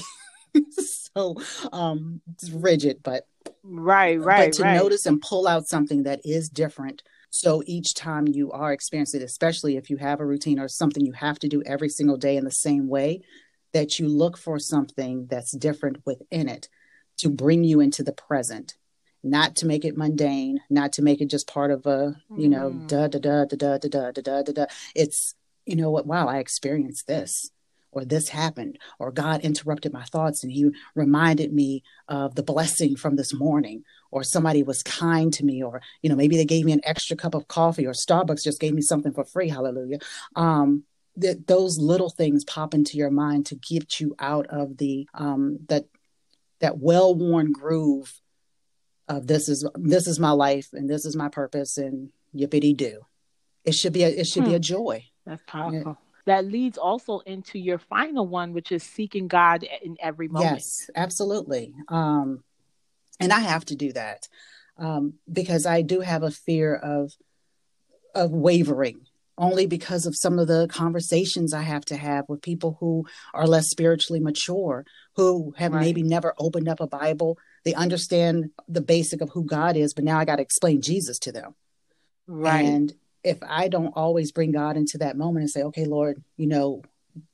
so 1.14 1.36
um 1.72 2.20
rigid 2.52 3.00
but 3.02 3.26
right 3.62 4.18
right 4.20 4.48
but 4.48 4.52
to 4.54 4.62
right. 4.62 4.76
notice 4.76 5.06
and 5.06 5.20
pull 5.20 5.46
out 5.46 5.66
something 5.66 6.04
that 6.04 6.20
is 6.24 6.48
different. 6.48 7.02
So 7.30 7.62
each 7.66 7.94
time 7.94 8.26
you 8.26 8.50
are 8.50 8.72
experiencing 8.72 9.20
it, 9.20 9.24
especially 9.24 9.76
if 9.76 9.88
you 9.88 9.98
have 9.98 10.18
a 10.18 10.26
routine 10.26 10.58
or 10.58 10.66
something 10.66 11.04
you 11.04 11.12
have 11.12 11.38
to 11.40 11.48
do 11.48 11.62
every 11.64 11.88
single 11.88 12.16
day 12.16 12.36
in 12.36 12.44
the 12.44 12.50
same 12.50 12.88
way, 12.88 13.22
that 13.72 14.00
you 14.00 14.08
look 14.08 14.36
for 14.36 14.58
something 14.58 15.26
that's 15.30 15.52
different 15.52 15.98
within 16.04 16.48
it 16.48 16.68
to 17.20 17.30
bring 17.30 17.64
you 17.64 17.80
into 17.80 18.02
the 18.02 18.12
present, 18.12 18.74
not 19.22 19.56
to 19.56 19.66
make 19.66 19.84
it 19.84 19.96
mundane, 19.96 20.60
not 20.70 20.92
to 20.94 21.02
make 21.02 21.20
it 21.20 21.30
just 21.30 21.46
part 21.46 21.70
of 21.70 21.86
a, 21.86 22.16
you 22.36 22.48
know, 22.48 22.70
mm. 22.70 22.86
da 22.88 23.08
da 23.08 23.18
da 23.18 23.44
da 23.44 23.56
da 23.56 23.78
da 23.78 24.10
da 24.10 24.10
da 24.10 24.42
da 24.42 24.52
da. 24.52 24.66
It's, 24.94 25.34
you 25.66 25.76
know 25.76 25.90
what, 25.90 26.06
wow, 26.06 26.28
I 26.28 26.38
experienced 26.38 27.06
this 27.06 27.50
or 27.92 28.04
this 28.04 28.28
happened, 28.28 28.78
or 28.98 29.10
God 29.10 29.40
interrupted 29.40 29.92
my 29.92 30.04
thoughts 30.04 30.42
and 30.42 30.52
He 30.52 30.70
reminded 30.94 31.52
me 31.52 31.82
of 32.08 32.34
the 32.34 32.42
blessing 32.42 32.96
from 32.96 33.16
this 33.16 33.34
morning, 33.34 33.84
or 34.10 34.22
somebody 34.22 34.62
was 34.62 34.82
kind 34.82 35.32
to 35.34 35.44
me, 35.44 35.62
or 35.62 35.82
you 36.02 36.08
know 36.08 36.16
maybe 36.16 36.36
they 36.36 36.44
gave 36.44 36.64
me 36.64 36.72
an 36.72 36.80
extra 36.84 37.16
cup 37.16 37.34
of 37.34 37.48
coffee, 37.48 37.86
or 37.86 37.92
Starbucks 37.92 38.44
just 38.44 38.60
gave 38.60 38.74
me 38.74 38.82
something 38.82 39.12
for 39.12 39.24
free. 39.24 39.48
Hallelujah. 39.48 39.98
Um, 40.36 40.84
that 41.16 41.46
those 41.46 41.78
little 41.78 42.10
things 42.10 42.44
pop 42.44 42.74
into 42.74 42.96
your 42.96 43.10
mind 43.10 43.46
to 43.46 43.56
get 43.56 44.00
you 44.00 44.14
out 44.18 44.46
of 44.46 44.76
the 44.76 45.08
um, 45.14 45.58
that 45.68 45.86
that 46.60 46.78
well 46.78 47.14
worn 47.14 47.52
groove 47.52 48.20
of 49.08 49.26
this 49.26 49.48
is 49.48 49.68
this 49.74 50.06
is 50.06 50.20
my 50.20 50.30
life 50.30 50.68
and 50.72 50.88
this 50.88 51.04
is 51.04 51.16
my 51.16 51.28
purpose 51.28 51.78
and 51.78 52.10
yippity 52.34 52.76
do. 52.76 53.00
It 53.64 53.74
should 53.74 53.92
be 53.92 54.04
a 54.04 54.08
it 54.08 54.26
should 54.26 54.44
hmm. 54.44 54.50
be 54.50 54.54
a 54.54 54.60
joy. 54.60 55.04
That's 55.26 55.42
powerful 55.46 55.98
that 56.26 56.44
leads 56.44 56.78
also 56.78 57.18
into 57.20 57.58
your 57.58 57.78
final 57.78 58.26
one, 58.26 58.52
which 58.52 58.72
is 58.72 58.82
seeking 58.82 59.28
God 59.28 59.64
in 59.82 59.96
every 60.00 60.28
moment. 60.28 60.52
Yes, 60.56 60.90
absolutely. 60.94 61.74
Um, 61.88 62.44
and 63.18 63.32
I 63.32 63.40
have 63.40 63.64
to 63.66 63.76
do 63.76 63.92
that 63.92 64.28
um, 64.78 65.14
because 65.30 65.66
I 65.66 65.82
do 65.82 66.00
have 66.00 66.22
a 66.22 66.30
fear 66.30 66.74
of 66.74 67.12
of 68.14 68.32
wavering 68.32 69.06
only 69.38 69.66
because 69.66 70.04
of 70.04 70.16
some 70.16 70.38
of 70.38 70.46
the 70.48 70.68
conversations 70.68 71.54
I 71.54 71.62
have 71.62 71.84
to 71.86 71.96
have 71.96 72.28
with 72.28 72.42
people 72.42 72.76
who 72.80 73.06
are 73.32 73.46
less 73.46 73.68
spiritually 73.68 74.20
mature, 74.20 74.84
who 75.16 75.54
have 75.56 75.72
right. 75.72 75.80
maybe 75.80 76.02
never 76.02 76.34
opened 76.38 76.68
up 76.68 76.80
a 76.80 76.86
Bible. 76.86 77.38
They 77.64 77.74
understand 77.74 78.50
the 78.68 78.80
basic 78.80 79.20
of 79.20 79.30
who 79.30 79.44
God 79.44 79.76
is, 79.76 79.94
but 79.94 80.04
now 80.04 80.18
I 80.18 80.24
got 80.24 80.36
to 80.36 80.42
explain 80.42 80.80
Jesus 80.80 81.18
to 81.20 81.32
them. 81.32 81.54
Right. 82.26 82.64
And 82.64 82.92
if 83.22 83.38
I 83.46 83.68
don't 83.68 83.92
always 83.96 84.32
bring 84.32 84.52
God 84.52 84.76
into 84.76 84.98
that 84.98 85.16
moment 85.16 85.42
and 85.42 85.50
say, 85.50 85.62
okay, 85.64 85.84
Lord, 85.84 86.22
you 86.36 86.46
know, 86.46 86.82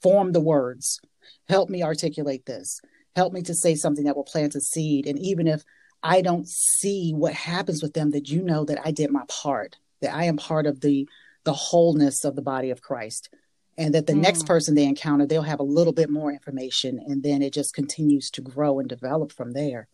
form 0.02 0.32
the 0.32 0.40
words, 0.40 1.00
help 1.48 1.68
me 1.68 1.82
articulate 1.82 2.46
this, 2.46 2.80
help 3.14 3.32
me 3.32 3.42
to 3.42 3.54
say 3.54 3.74
something 3.74 4.04
that 4.04 4.16
will 4.16 4.24
plant 4.24 4.54
a 4.54 4.60
seed. 4.60 5.06
And 5.06 5.18
even 5.18 5.46
if 5.46 5.62
I 6.02 6.22
don't 6.22 6.48
see 6.48 7.12
what 7.12 7.34
happens 7.34 7.82
with 7.82 7.94
them, 7.94 8.10
that 8.12 8.28
you 8.28 8.42
know 8.42 8.64
that 8.64 8.80
I 8.84 8.90
did 8.90 9.10
my 9.10 9.24
part, 9.28 9.76
that 10.00 10.14
I 10.14 10.24
am 10.24 10.36
part 10.36 10.66
of 10.66 10.80
the 10.80 11.08
the 11.44 11.52
wholeness 11.52 12.24
of 12.24 12.34
the 12.34 12.42
body 12.42 12.70
of 12.70 12.82
Christ. 12.82 13.30
And 13.78 13.94
that 13.94 14.06
the 14.06 14.14
mm. 14.14 14.22
next 14.22 14.46
person 14.46 14.74
they 14.74 14.84
encounter, 14.84 15.26
they'll 15.26 15.42
have 15.42 15.60
a 15.60 15.64
little 15.64 15.92
bit 15.92 16.08
more 16.08 16.32
information. 16.32 16.98
And 16.98 17.22
then 17.22 17.42
it 17.42 17.52
just 17.52 17.74
continues 17.74 18.30
to 18.32 18.40
grow 18.40 18.78
and 18.78 18.88
develop 18.88 19.32
from 19.32 19.52
there. 19.52 19.88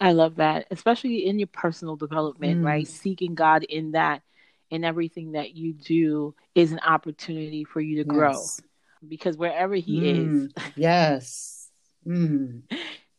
I 0.00 0.12
love 0.12 0.36
that, 0.36 0.66
especially 0.70 1.26
in 1.26 1.38
your 1.38 1.48
personal 1.48 1.96
development, 1.96 2.62
mm. 2.62 2.64
right? 2.64 2.86
Seeking 2.86 3.34
God 3.34 3.64
in 3.64 3.92
that 3.92 4.22
in 4.70 4.84
everything 4.84 5.32
that 5.32 5.54
you 5.54 5.72
do 5.72 6.34
is 6.54 6.72
an 6.72 6.80
opportunity 6.80 7.64
for 7.64 7.80
you 7.80 8.02
to 8.02 8.08
yes. 8.08 8.16
grow 8.16 8.42
because 9.06 9.36
wherever 9.36 9.74
he 9.74 10.00
mm, 10.00 10.44
is 10.56 10.64
yes 10.76 11.68
mm. 12.06 12.62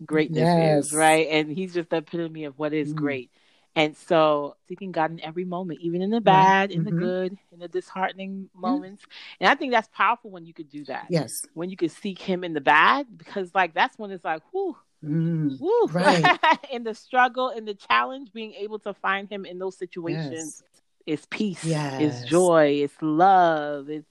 greatness 0.05 0.41
yes. 0.41 0.85
is 0.85 0.93
right 0.93 1.27
and 1.29 1.49
he's 1.49 1.73
just 1.73 1.89
the 1.89 1.97
epitome 1.97 2.45
of 2.45 2.57
what 2.59 2.73
is 2.73 2.93
mm. 2.93 2.97
great 2.97 3.31
and 3.75 3.95
so 3.95 4.55
seeking 4.67 4.91
god 4.91 5.11
in 5.11 5.19
every 5.21 5.45
moment 5.45 5.79
even 5.81 6.01
in 6.01 6.09
the 6.09 6.21
bad 6.21 6.71
in 6.71 6.83
mm-hmm. 6.83 6.95
the 6.95 7.01
good 7.01 7.37
in 7.51 7.59
the 7.59 7.67
disheartening 7.67 8.49
moments 8.53 9.03
and 9.39 9.49
i 9.49 9.55
think 9.55 9.71
that's 9.71 9.89
powerful 9.93 10.31
when 10.31 10.45
you 10.45 10.53
could 10.53 10.69
do 10.69 10.83
that 10.85 11.05
yes 11.09 11.45
when 11.53 11.69
you 11.69 11.77
could 11.77 11.91
seek 11.91 12.19
him 12.19 12.43
in 12.43 12.53
the 12.53 12.61
bad 12.61 13.05
because 13.17 13.53
like 13.53 13.73
that's 13.73 13.97
when 13.97 14.11
it's 14.11 14.25
like 14.25 14.41
whoo 14.53 14.75
Mm, 15.01 15.57
Woo. 15.61 15.85
right. 15.93 16.37
in 16.73 16.83
the 16.83 16.93
struggle, 16.93 17.51
in 17.51 17.63
the 17.63 17.73
challenge, 17.73 18.33
being 18.33 18.53
able 18.55 18.79
to 18.79 18.93
find 18.93 19.29
him 19.29 19.45
in 19.45 19.57
those 19.57 19.77
situations 19.77 20.61
yes. 20.61 20.63
It's 21.09 21.25
peace. 21.27 21.63
Yes. 21.65 22.01
It's 22.01 22.29
joy. 22.29 22.81
It's 22.83 23.01
love. 23.01 23.89
It's 23.89 24.07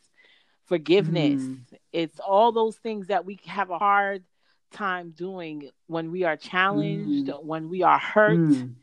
forgiveness. 0.66 1.40
Mm. 1.40 1.60
It's 1.92 2.18
all 2.18 2.50
those 2.50 2.76
things 2.76 3.06
that 3.06 3.24
we 3.24 3.38
have 3.46 3.70
a 3.70 3.78
hard 3.78 4.24
time 4.72 5.12
doing 5.16 5.70
when 5.86 6.10
we 6.10 6.24
are 6.24 6.36
challenged, 6.36 7.28
mm. 7.28 7.44
when 7.44 7.68
we 7.68 7.84
are 7.84 8.00
hurt, 8.00 8.36
mm. 8.36 8.74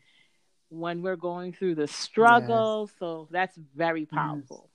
When 0.79 1.01
we're 1.01 1.15
going 1.15 1.53
through 1.53 1.75
the 1.75 1.88
struggle. 1.88 2.88
Yes. 2.88 3.00
So 3.00 3.27
that's 3.32 3.58
very 3.75 4.05
powerful. 4.05 4.70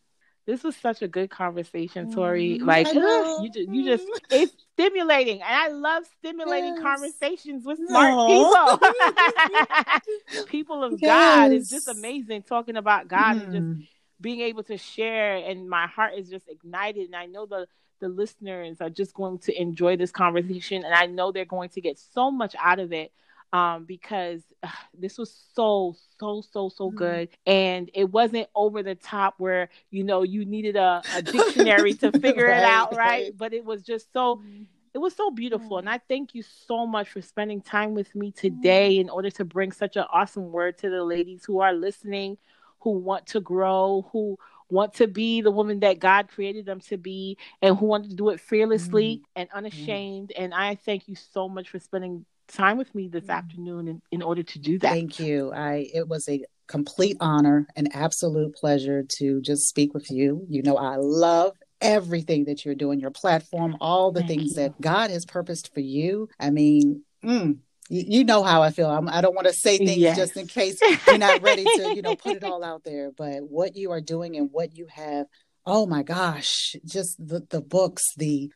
This 0.47 0.65
was 0.65 0.75
such 0.75 1.03
a 1.03 1.09
good 1.09 1.31
conversation, 1.31 2.13
Tori. 2.13 2.59
Mm, 2.59 2.67
like 2.67 2.93
you, 2.93 3.51
just, 3.55 3.69
you 3.69 3.85
just 3.85 4.05
it's 4.31 4.53
stimulating, 4.73 5.43
and 5.43 5.55
I 5.55 5.69
love 5.69 6.05
stimulating 6.19 6.75
yes. 6.75 6.83
conversations 6.83 7.65
with 7.65 7.79
smart 7.87 8.15
no. 8.15 8.79
people. 8.79 10.47
people 10.47 10.83
of 10.83 10.95
yes. 11.01 11.09
God 11.09 11.53
is 11.53 11.69
just 11.69 11.89
amazing 11.89 12.43
talking 12.43 12.77
about 12.77 13.07
God 13.07 13.37
mm. 13.37 13.43
and 13.45 13.53
just 13.53 13.65
mm. 13.65 13.89
being 14.21 14.41
able 14.41 14.65
to 14.65 14.77
share. 14.77 15.37
And 15.37 15.69
my 15.69 15.87
heart 15.87 16.15
is 16.17 16.29
just 16.29 16.49
ignited, 16.49 17.07
and 17.07 17.15
I 17.15 17.27
know 17.27 17.47
the 17.47 17.69
the 18.01 18.09
listeners 18.09 18.81
are 18.81 18.91
just 18.91 19.15
going 19.15 19.39
to 19.41 19.61
enjoy 19.61 19.97
this 19.97 20.11
conversation, 20.11 20.85
and 20.85 20.95
I 20.95 21.07
know 21.07 21.31
they're 21.31 21.45
going 21.45 21.69
to 21.71 21.81
get 21.81 21.99
so 21.99 22.31
much 22.31 22.57
out 22.59 22.79
of 22.81 22.93
it 22.93 23.13
um, 23.53 23.85
because 23.85 24.43
uh, 24.63 24.69
this 24.99 25.19
was 25.19 25.35
so 25.55 25.95
so 26.19 26.43
so 26.53 26.69
so 26.69 26.89
mm-hmm. 26.89 26.97
good 26.97 27.29
and 27.47 27.91
it 27.95 28.05
wasn't 28.05 28.49
over 28.55 28.83
the 28.83 28.95
top 28.95 29.35
where 29.39 29.69
you 29.91 30.05
know 30.05 30.23
you 30.23 30.45
needed 30.45 30.77
a, 30.77 31.03
a 31.15 31.23
dictionary 31.23 31.95
to 31.95 32.13
figure 32.13 32.47
right, 32.47 32.59
it 32.59 32.65
out 32.65 32.91
right? 32.93 32.99
right? 32.99 33.37
but 33.37 33.53
it 33.53 33.65
was 33.65 33.83
just 33.83 34.13
so 34.13 34.37
mm-hmm. 34.37 34.63
it 34.95 34.99
was 34.99 35.15
so 35.15 35.31
beautiful 35.31 35.79
and 35.79 35.89
i 35.89 35.99
thank 36.09 36.35
you 36.35 36.43
so 36.43 36.87
much 36.87 37.09
for 37.09 37.23
spending 37.23 37.61
time 37.61 37.95
with 37.95 38.15
me 38.15 38.31
today 38.31 38.99
in 38.99 39.09
order 39.09 39.31
to 39.31 39.45
bring 39.45 39.73
such 39.73 39.97
an 39.97 40.05
awesome 40.13 40.51
word 40.53 40.77
to 40.79 40.91
the 40.91 41.03
ladies 41.03 41.45
who 41.45 41.61
are 41.61 41.73
listening 41.73 42.37
who 42.81 42.91
want 42.91 43.27
to 43.27 43.41
grow 43.41 44.09
who 44.13 44.39
want 44.71 44.95
to 44.95 45.07
be 45.07 45.41
the 45.41 45.51
woman 45.51 45.81
that 45.81 45.99
God 45.99 46.29
created 46.29 46.65
them 46.65 46.81
to 46.83 46.97
be 46.97 47.37
and 47.61 47.77
who 47.77 47.87
want 47.87 48.09
to 48.09 48.15
do 48.15 48.31
it 48.31 48.41
fearlessly 48.41 49.21
mm. 49.23 49.29
and 49.35 49.49
unashamed. 49.53 50.29
Mm. 50.29 50.45
And 50.45 50.55
I 50.55 50.77
thank 50.77 51.09
you 51.09 51.17
so 51.17 51.49
much 51.49 51.71
for 51.71 51.79
spending 51.79 52.25
time 52.53 52.77
with 52.79 52.95
me 52.95 53.09
this 53.09 53.25
mm. 53.25 53.35
afternoon 53.35 53.89
in, 53.89 54.03
in 54.11 54.23
order 54.23 54.43
to 54.43 54.59
do 54.59 54.79
that. 54.79 54.91
Thank 54.91 55.19
you. 55.19 55.53
I 55.53 55.89
it 55.95 56.09
was 56.09 56.29
a 56.29 56.45
complete 56.67 57.17
honor, 57.21 57.67
an 57.77 57.89
absolute 57.93 58.55
pleasure 58.55 59.05
to 59.19 59.41
just 59.41 59.69
speak 59.69 59.93
with 59.93 60.11
you. 60.11 60.47
You 60.49 60.63
know, 60.63 60.77
I 60.77 60.97
love 60.97 61.57
everything 61.81 62.45
that 62.45 62.65
you're 62.65 62.75
doing, 62.75 63.01
your 63.01 63.11
platform, 63.11 63.77
all 63.81 64.13
the 64.13 64.21
Thank 64.21 64.31
things 64.31 64.51
you. 64.51 64.55
that 64.57 64.81
God 64.81 65.11
has 65.11 65.27
purposed 65.27 65.75
for 65.75 65.81
you. 65.81 66.29
I 66.39 66.51
mean, 66.51 67.03
mm, 67.25 67.59
you, 67.89 68.05
you, 68.07 68.25
know 68.25 68.43
how 68.43 68.63
I 68.63 68.71
feel. 68.71 68.89
I'm, 68.89 69.09
I 69.09 69.21
do 69.21 69.29
not 69.29 69.35
want 69.35 69.47
to 69.49 69.53
say 69.53 69.79
things 69.79 69.97
yes. 69.97 70.17
just 70.17 70.37
in 70.37 70.47
case 70.47 70.79
you're 71.07 71.19
not 71.19 71.43
ready 71.43 71.65
to, 71.65 71.93
you 71.95 72.03
know, 72.03 72.15
put 72.15 72.37
it 72.37 72.45
all 72.51 72.63
out 72.63 72.85
there. 72.85 73.11
But 73.11 73.43
what 73.49 73.77
you 73.77 73.91
are 73.91 74.01
doing 74.01 74.37
and 74.37 74.51
what 74.53 74.77
you 74.77 74.87
have, 74.91 75.27
oh 75.67 75.87
my 75.87 76.03
gosh, 76.03 76.77
just 76.85 77.17
the, 77.19 77.45
the 77.51 77.61
books, 77.61 78.03
the 78.17 78.53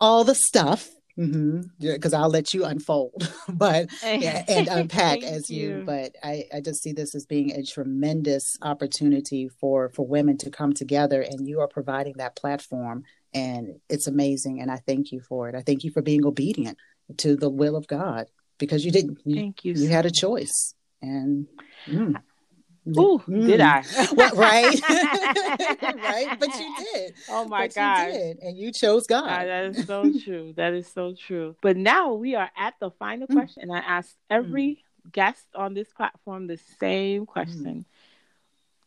all 0.00 0.24
the 0.24 0.34
stuff 0.34 0.88
because 1.16 1.36
mm-hmm. 1.36 1.92
because 1.92 2.14
I'll 2.14 2.30
let 2.30 2.54
you 2.54 2.64
unfold, 2.64 3.32
but 3.48 3.88
yeah, 4.02 4.44
and 4.48 4.68
unpack 4.68 5.22
as 5.22 5.50
you. 5.50 5.78
you. 5.78 5.82
But 5.84 6.16
I, 6.22 6.44
I 6.52 6.60
just 6.60 6.82
see 6.82 6.92
this 6.92 7.14
as 7.14 7.26
being 7.26 7.52
a 7.52 7.62
tremendous 7.62 8.56
opportunity 8.62 9.48
for 9.48 9.90
for 9.90 10.06
women 10.06 10.38
to 10.38 10.50
come 10.50 10.72
together, 10.72 11.22
and 11.22 11.46
you 11.46 11.60
are 11.60 11.68
providing 11.68 12.14
that 12.18 12.36
platform, 12.36 13.04
and 13.34 13.80
it's 13.88 14.06
amazing. 14.06 14.60
And 14.60 14.70
I 14.70 14.76
thank 14.76 15.12
you 15.12 15.20
for 15.20 15.48
it. 15.48 15.54
I 15.54 15.60
thank 15.60 15.84
you 15.84 15.90
for 15.90 16.02
being 16.02 16.24
obedient 16.24 16.78
to 17.18 17.36
the 17.36 17.50
will 17.50 17.76
of 17.76 17.86
God 17.86 18.28
because 18.58 18.84
you 18.84 18.90
didn't. 18.90 19.18
You, 19.24 19.36
thank 19.36 19.64
you. 19.64 19.74
You 19.74 19.88
had 19.88 20.06
a 20.06 20.10
choice, 20.10 20.74
and. 21.00 21.46
Mm. 21.86 22.16
Ooh, 22.88 23.22
mm. 23.28 23.46
did 23.46 23.60
I? 23.60 23.84
well, 24.12 24.30
right, 24.34 24.80
right. 25.82 26.36
But 26.38 26.48
you 26.58 26.74
did. 26.92 27.14
Oh 27.28 27.46
my 27.46 27.68
God! 27.68 28.08
and 28.10 28.56
you 28.58 28.72
chose 28.72 29.06
God. 29.06 29.28
God. 29.28 29.46
That 29.46 29.64
is 29.66 29.86
so 29.86 30.12
true. 30.24 30.52
That 30.56 30.72
is 30.72 30.88
so 30.88 31.14
true. 31.14 31.54
But 31.60 31.76
now 31.76 32.14
we 32.14 32.34
are 32.34 32.50
at 32.56 32.74
the 32.80 32.90
final 32.90 33.28
mm. 33.28 33.34
question, 33.34 33.62
and 33.62 33.72
I 33.72 33.78
ask 33.78 34.14
every 34.28 34.82
mm. 35.06 35.12
guest 35.12 35.46
on 35.54 35.74
this 35.74 35.88
platform 35.92 36.48
the 36.48 36.58
same 36.80 37.24
question. 37.24 37.84
Mm. 37.84 37.84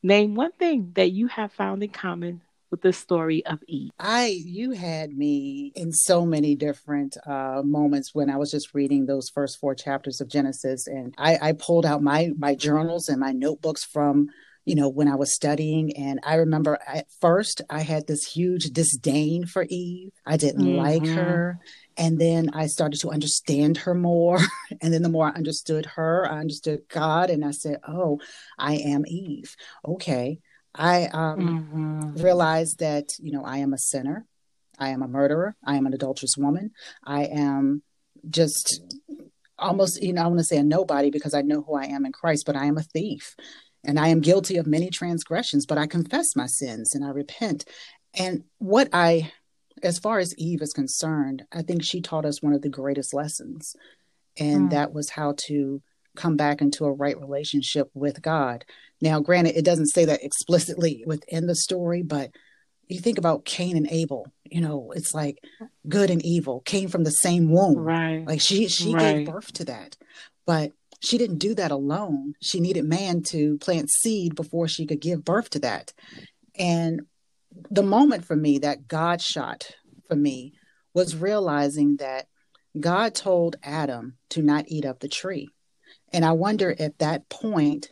Name 0.03 0.35
one 0.35 0.51
thing 0.51 0.91
that 0.95 1.11
you 1.11 1.27
have 1.27 1.53
found 1.53 1.81
in 1.81 1.89
common 1.89 2.41
with 2.75 2.81
the 2.81 2.91
story 2.91 3.45
of 3.45 3.59
Eve? 3.69 3.91
I 3.97 4.25
you 4.43 4.71
had 4.71 5.15
me 5.15 5.71
in 5.75 5.93
so 5.93 6.25
many 6.25 6.55
different 6.55 7.15
uh, 7.25 7.61
moments 7.63 8.13
when 8.13 8.29
I 8.29 8.35
was 8.35 8.51
just 8.51 8.73
reading 8.73 9.05
those 9.05 9.29
first 9.29 9.59
four 9.59 9.75
chapters 9.75 10.19
of 10.19 10.27
Genesis, 10.27 10.85
and 10.85 11.15
I, 11.17 11.37
I 11.41 11.51
pulled 11.53 11.85
out 11.85 12.03
my 12.03 12.31
my 12.37 12.53
journals 12.53 13.07
and 13.07 13.17
my 13.17 13.31
notebooks 13.31 13.85
from 13.85 14.27
you 14.65 14.75
know 14.75 14.89
when 14.89 15.07
I 15.07 15.15
was 15.15 15.33
studying, 15.33 15.95
and 15.95 16.19
I 16.23 16.35
remember 16.35 16.77
at 16.85 17.07
first 17.21 17.61
I 17.69 17.79
had 17.79 18.07
this 18.07 18.25
huge 18.25 18.65
disdain 18.73 19.45
for 19.45 19.65
Eve. 19.69 20.11
I 20.25 20.35
didn't 20.35 20.65
mm-hmm. 20.65 20.77
like 20.77 21.07
her. 21.07 21.59
And 21.97 22.19
then 22.19 22.49
I 22.49 22.67
started 22.67 22.99
to 22.99 23.11
understand 23.11 23.77
her 23.77 23.93
more. 23.93 24.39
and 24.81 24.93
then 24.93 25.01
the 25.01 25.07
more 25.07 25.27
I 25.27 25.37
understood 25.37 25.85
her, 25.85 26.29
I 26.29 26.39
understood 26.39 26.81
God. 26.89 27.29
And 27.29 27.45
I 27.45 27.51
said, 27.51 27.79
Oh, 27.87 28.19
I 28.59 28.73
am 28.75 29.05
Eve. 29.07 29.55
Okay. 29.87 30.41
I 30.75 31.05
um, 31.05 31.39
mm-hmm. 31.39 32.21
realized 32.21 32.79
that, 32.79 33.17
you 33.19 33.31
know, 33.31 33.43
I 33.43 33.59
am 33.59 33.73
a 33.73 33.77
sinner. 33.77 34.25
I 34.77 34.89
am 34.89 35.01
a 35.01 35.07
murderer. 35.07 35.55
I 35.63 35.77
am 35.77 35.85
an 35.85 35.93
adulterous 35.93 36.37
woman. 36.37 36.71
I 37.03 37.23
am 37.25 37.81
just 38.29 38.81
almost, 39.57 40.03
you 40.03 40.13
know, 40.13 40.23
I 40.23 40.27
want 40.27 40.39
to 40.39 40.43
say 40.43 40.57
a 40.57 40.63
nobody 40.63 41.09
because 41.11 41.33
I 41.33 41.41
know 41.41 41.61
who 41.61 41.75
I 41.75 41.85
am 41.85 42.05
in 42.05 42.11
Christ, 42.11 42.45
but 42.45 42.55
I 42.55 42.65
am 42.65 42.77
a 42.77 42.83
thief. 42.83 43.35
And 43.83 43.99
I 43.99 44.09
am 44.09 44.19
guilty 44.19 44.57
of 44.57 44.67
many 44.67 44.89
transgressions, 44.89 45.65
but 45.65 45.77
I 45.77 45.87
confess 45.87 46.35
my 46.35 46.47
sins 46.47 46.95
and 46.95 47.05
I 47.05 47.09
repent. 47.09 47.65
And 48.17 48.43
what 48.57 48.89
I, 48.91 49.31
as 49.83 49.99
far 49.99 50.19
as 50.19 50.35
Eve 50.37 50.61
is 50.61 50.73
concerned, 50.73 51.43
I 51.51 51.61
think 51.61 51.83
she 51.83 52.01
taught 52.01 52.25
us 52.25 52.41
one 52.41 52.53
of 52.53 52.61
the 52.61 52.69
greatest 52.69 53.13
lessons. 53.13 53.75
And 54.37 54.67
mm. 54.67 54.71
that 54.71 54.91
was 54.91 55.11
how 55.11 55.35
to 55.47 55.81
come 56.15 56.37
back 56.37 56.61
into 56.61 56.85
a 56.85 56.91
right 56.91 57.19
relationship 57.19 57.89
with 57.93 58.21
God. 58.21 58.65
Now, 59.01 59.19
granted, 59.19 59.57
it 59.57 59.65
doesn't 59.65 59.87
say 59.87 60.05
that 60.05 60.23
explicitly 60.23 61.03
within 61.05 61.47
the 61.47 61.55
story, 61.55 62.01
but 62.01 62.31
you 62.87 62.99
think 62.99 63.17
about 63.17 63.45
Cain 63.45 63.77
and 63.77 63.87
Abel, 63.89 64.31
you 64.43 64.61
know, 64.61 64.91
it's 64.95 65.13
like 65.13 65.43
good 65.87 66.09
and 66.09 66.23
evil 66.23 66.61
came 66.61 66.87
from 66.87 67.03
the 67.03 67.11
same 67.11 67.51
womb. 67.51 67.77
Right. 67.77 68.25
Like 68.25 68.41
she 68.41 68.67
she 68.67 68.93
right. 68.93 69.17
gave 69.17 69.27
birth 69.27 69.51
to 69.53 69.65
that. 69.65 69.97
But 70.45 70.71
she 71.01 71.17
didn't 71.17 71.39
do 71.39 71.55
that 71.55 71.71
alone. 71.71 72.35
She 72.41 72.59
needed 72.59 72.85
man 72.85 73.21
to 73.23 73.57
plant 73.57 73.89
seed 73.89 74.35
before 74.35 74.67
she 74.67 74.85
could 74.85 75.01
give 75.01 75.25
birth 75.25 75.49
to 75.51 75.59
that. 75.59 75.93
And 76.57 77.01
the 77.69 77.83
moment 77.83 78.25
for 78.25 78.35
me 78.35 78.59
that 78.59 78.87
God 78.87 79.21
shot 79.21 79.71
for 80.07 80.15
me 80.15 80.53
was 80.93 81.15
realizing 81.15 81.97
that 81.97 82.27
God 82.79 83.15
told 83.15 83.55
Adam 83.63 84.17
to 84.31 84.41
not 84.41 84.65
eat 84.67 84.85
of 84.85 84.99
the 84.99 85.07
tree. 85.07 85.49
And 86.15 86.23
I 86.23 86.31
wonder 86.31 86.73
at 86.79 86.97
that 86.99 87.27
point, 87.27 87.91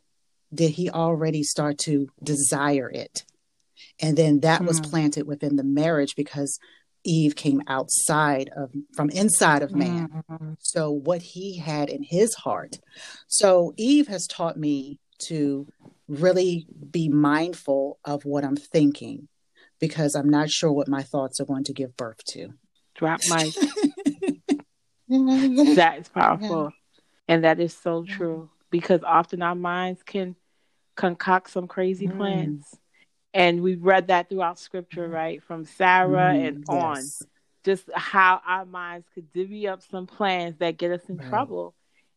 did 0.53 0.71
he 0.71 0.89
already 0.89 1.43
start 1.43 1.77
to 1.79 2.07
desire 2.23 2.89
it? 2.89 3.25
And 4.01 4.17
then 4.17 4.39
that 4.39 4.62
mm. 4.62 4.67
was 4.67 4.79
hmm. 4.79 4.86
planted 4.86 5.27
within 5.27 5.57
the 5.57 5.63
marriage 5.63 6.15
because 6.15 6.57
Eve 7.03 7.36
came 7.36 7.62
outside 7.67 8.49
of 8.55 8.71
from 8.93 9.09
inside 9.09 9.62
of 9.62 9.75
man. 9.75 10.23
Mm-hmm. 10.31 10.53
So 10.59 10.89
what 10.89 11.21
he 11.21 11.57
had 11.57 11.89
in 11.89 12.01
his 12.01 12.33
heart. 12.33 12.79
So 13.27 13.73
Eve 13.75 14.07
has 14.07 14.25
taught 14.25 14.55
me 14.57 15.01
to 15.23 15.67
really 16.07 16.65
be 16.91 17.09
mindful 17.09 17.99
of 18.05 18.23
what 18.23 18.45
I'm 18.45 18.55
thinking 18.55 19.27
because 19.81 20.15
I'm 20.15 20.29
not 20.29 20.49
sure 20.49 20.71
what 20.71 20.88
my 20.88 21.03
thoughts 21.03 21.41
are 21.41 21.45
going 21.45 21.65
to 21.65 21.73
give 21.73 21.97
birth 21.97 22.23
to. 22.29 22.53
Drop 22.95 23.19
my 23.27 23.51
that 25.09 25.97
is 25.99 26.07
powerful. 26.07 26.71
And 27.27 27.43
that 27.43 27.59
is 27.59 27.75
so 27.75 28.03
true 28.03 28.49
because 28.69 29.01
often 29.03 29.41
our 29.41 29.55
minds 29.55 30.01
can 30.03 30.36
concoct 30.95 31.49
some 31.49 31.67
crazy 31.67 32.07
mm. 32.07 32.17
plans. 32.17 32.65
And 33.33 33.62
we've 33.62 33.83
read 33.83 34.07
that 34.07 34.29
throughout 34.29 34.59
scripture, 34.59 35.07
right? 35.07 35.41
From 35.43 35.65
Sarah 35.65 36.33
mm, 36.33 36.47
and 36.47 36.65
yes. 36.67 36.67
on. 36.69 37.27
Just 37.63 37.89
how 37.95 38.41
our 38.45 38.65
minds 38.65 39.07
could 39.13 39.31
divvy 39.31 39.67
up 39.67 39.81
some 39.89 40.05
plans 40.05 40.57
that 40.57 40.77
get 40.77 40.91
us 40.91 41.01
in 41.07 41.17
right. 41.17 41.29
trouble. 41.29 41.73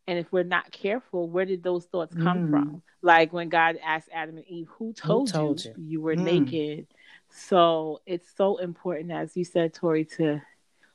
And 0.08 0.18
if 0.18 0.30
we're 0.32 0.44
not 0.44 0.70
careful, 0.72 1.28
where 1.28 1.44
did 1.44 1.62
those 1.62 1.84
thoughts 1.86 2.14
come 2.14 2.48
mm. 2.48 2.50
from? 2.50 2.82
Like 3.00 3.32
when 3.32 3.48
God 3.48 3.78
asked 3.84 4.08
Adam 4.12 4.36
and 4.36 4.46
Eve, 4.46 4.68
Who 4.78 4.92
told, 4.92 5.30
Who 5.30 5.38
told 5.38 5.64
you, 5.64 5.74
you, 5.76 5.84
you 5.84 6.00
were 6.00 6.16
mm. 6.16 6.24
naked? 6.24 6.86
So 7.30 8.00
it's 8.06 8.28
so 8.36 8.56
important, 8.56 9.12
as 9.12 9.36
you 9.36 9.44
said, 9.44 9.74
Tori, 9.74 10.04
to 10.16 10.42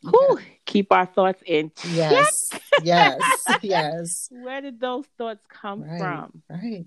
Whew, 0.03 0.39
keep 0.65 0.91
our 0.91 1.05
thoughts 1.05 1.43
in 1.45 1.71
check. 1.75 1.91
Yes, 1.93 2.49
yes, 2.83 3.21
yes. 3.61 4.29
Where 4.31 4.61
did 4.61 4.79
those 4.79 5.05
thoughts 5.17 5.45
come 5.49 5.83
right, 5.83 5.99
from? 5.99 6.43
Right. 6.49 6.85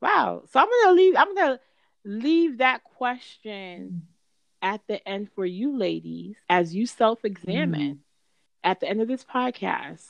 Wow. 0.00 0.42
So 0.50 0.60
I'm 0.60 0.68
gonna 0.68 0.94
leave. 0.94 1.14
I'm 1.16 1.34
gonna 1.34 1.60
leave 2.04 2.58
that 2.58 2.84
question 2.84 4.02
at 4.60 4.80
the 4.86 5.06
end 5.08 5.28
for 5.34 5.44
you, 5.44 5.76
ladies, 5.76 6.36
as 6.48 6.74
you 6.74 6.86
self-examine 6.86 7.94
mm. 7.94 7.98
at 8.62 8.80
the 8.80 8.88
end 8.88 9.00
of 9.00 9.08
this 9.08 9.24
podcast. 9.24 10.06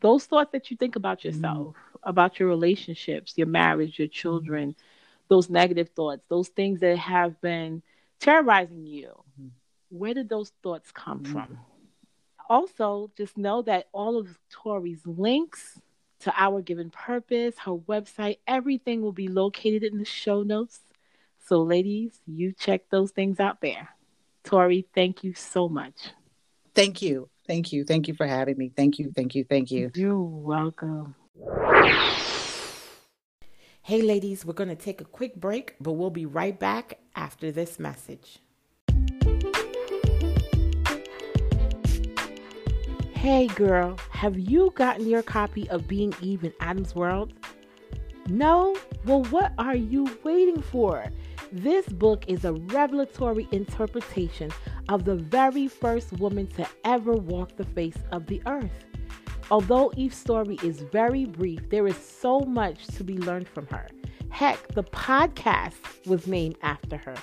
Those 0.00 0.24
thoughts 0.24 0.50
that 0.52 0.70
you 0.70 0.76
think 0.76 0.96
about 0.96 1.24
yourself, 1.24 1.76
mm. 1.76 1.98
about 2.02 2.40
your 2.40 2.48
relationships, 2.48 3.34
your 3.36 3.46
marriage, 3.46 3.98
your 3.98 4.08
children, 4.08 4.74
those 5.28 5.48
negative 5.48 5.90
thoughts, 5.90 6.24
those 6.28 6.48
things 6.48 6.80
that 6.80 6.98
have 6.98 7.40
been 7.40 7.82
terrorizing 8.18 8.86
you. 8.86 9.12
Mm. 9.40 9.50
Where 9.90 10.14
did 10.14 10.28
those 10.28 10.52
thoughts 10.62 10.90
come 10.90 11.20
mm. 11.20 11.32
from? 11.32 11.58
Also 12.48 13.10
just 13.16 13.36
know 13.36 13.62
that 13.62 13.88
all 13.92 14.18
of 14.18 14.38
Tori's 14.50 15.06
links 15.06 15.80
to 16.20 16.32
our 16.36 16.62
given 16.62 16.90
purpose, 16.90 17.58
her 17.58 17.74
website, 17.74 18.38
everything 18.46 19.02
will 19.02 19.12
be 19.12 19.28
located 19.28 19.82
in 19.82 19.98
the 19.98 20.04
show 20.04 20.42
notes. 20.42 20.80
So, 21.46 21.62
ladies, 21.62 22.20
you 22.26 22.52
check 22.52 22.82
those 22.90 23.10
things 23.10 23.40
out 23.40 23.60
there. 23.60 23.88
Tori, 24.44 24.86
thank 24.94 25.24
you 25.24 25.34
so 25.34 25.68
much. 25.68 26.10
Thank 26.74 27.02
you. 27.02 27.28
Thank 27.46 27.72
you. 27.72 27.84
Thank 27.84 28.08
you 28.08 28.14
for 28.14 28.26
having 28.26 28.56
me. 28.56 28.72
Thank 28.74 28.98
you. 28.98 29.12
Thank 29.14 29.34
you. 29.34 29.44
Thank 29.44 29.70
you. 29.70 29.90
You're 29.94 30.20
welcome. 30.20 31.14
Hey, 33.82 34.00
ladies, 34.00 34.44
we're 34.44 34.52
going 34.52 34.68
to 34.68 34.76
take 34.76 35.00
a 35.00 35.04
quick 35.04 35.34
break, 35.34 35.74
but 35.80 35.92
we'll 35.92 36.10
be 36.10 36.26
right 36.26 36.58
back 36.58 37.00
after 37.16 37.50
this 37.50 37.80
message. 37.80 38.38
Hey 43.22 43.46
girl, 43.46 43.96
have 44.10 44.36
you 44.36 44.72
gotten 44.74 45.08
your 45.08 45.22
copy 45.22 45.70
of 45.70 45.86
Being 45.86 46.12
Eve 46.20 46.42
in 46.42 46.52
Adam's 46.58 46.96
World? 46.96 47.32
No? 48.26 48.76
Well, 49.04 49.22
what 49.26 49.52
are 49.58 49.76
you 49.76 50.08
waiting 50.24 50.60
for? 50.60 51.06
This 51.52 51.86
book 51.86 52.24
is 52.26 52.44
a 52.44 52.54
revelatory 52.54 53.46
interpretation 53.52 54.50
of 54.88 55.04
the 55.04 55.14
very 55.14 55.68
first 55.68 56.12
woman 56.14 56.48
to 56.48 56.66
ever 56.84 57.12
walk 57.12 57.54
the 57.54 57.64
face 57.64 57.98
of 58.10 58.26
the 58.26 58.42
earth. 58.46 58.86
Although 59.52 59.92
Eve's 59.96 60.16
story 60.16 60.58
is 60.64 60.80
very 60.80 61.24
brief, 61.24 61.70
there 61.70 61.86
is 61.86 61.96
so 61.96 62.40
much 62.40 62.88
to 62.88 63.04
be 63.04 63.18
learned 63.18 63.46
from 63.46 63.68
her. 63.68 63.86
Heck, 64.30 64.66
the 64.74 64.82
podcast 64.82 66.08
was 66.08 66.26
named 66.26 66.56
after 66.62 66.96
her. 66.96 67.14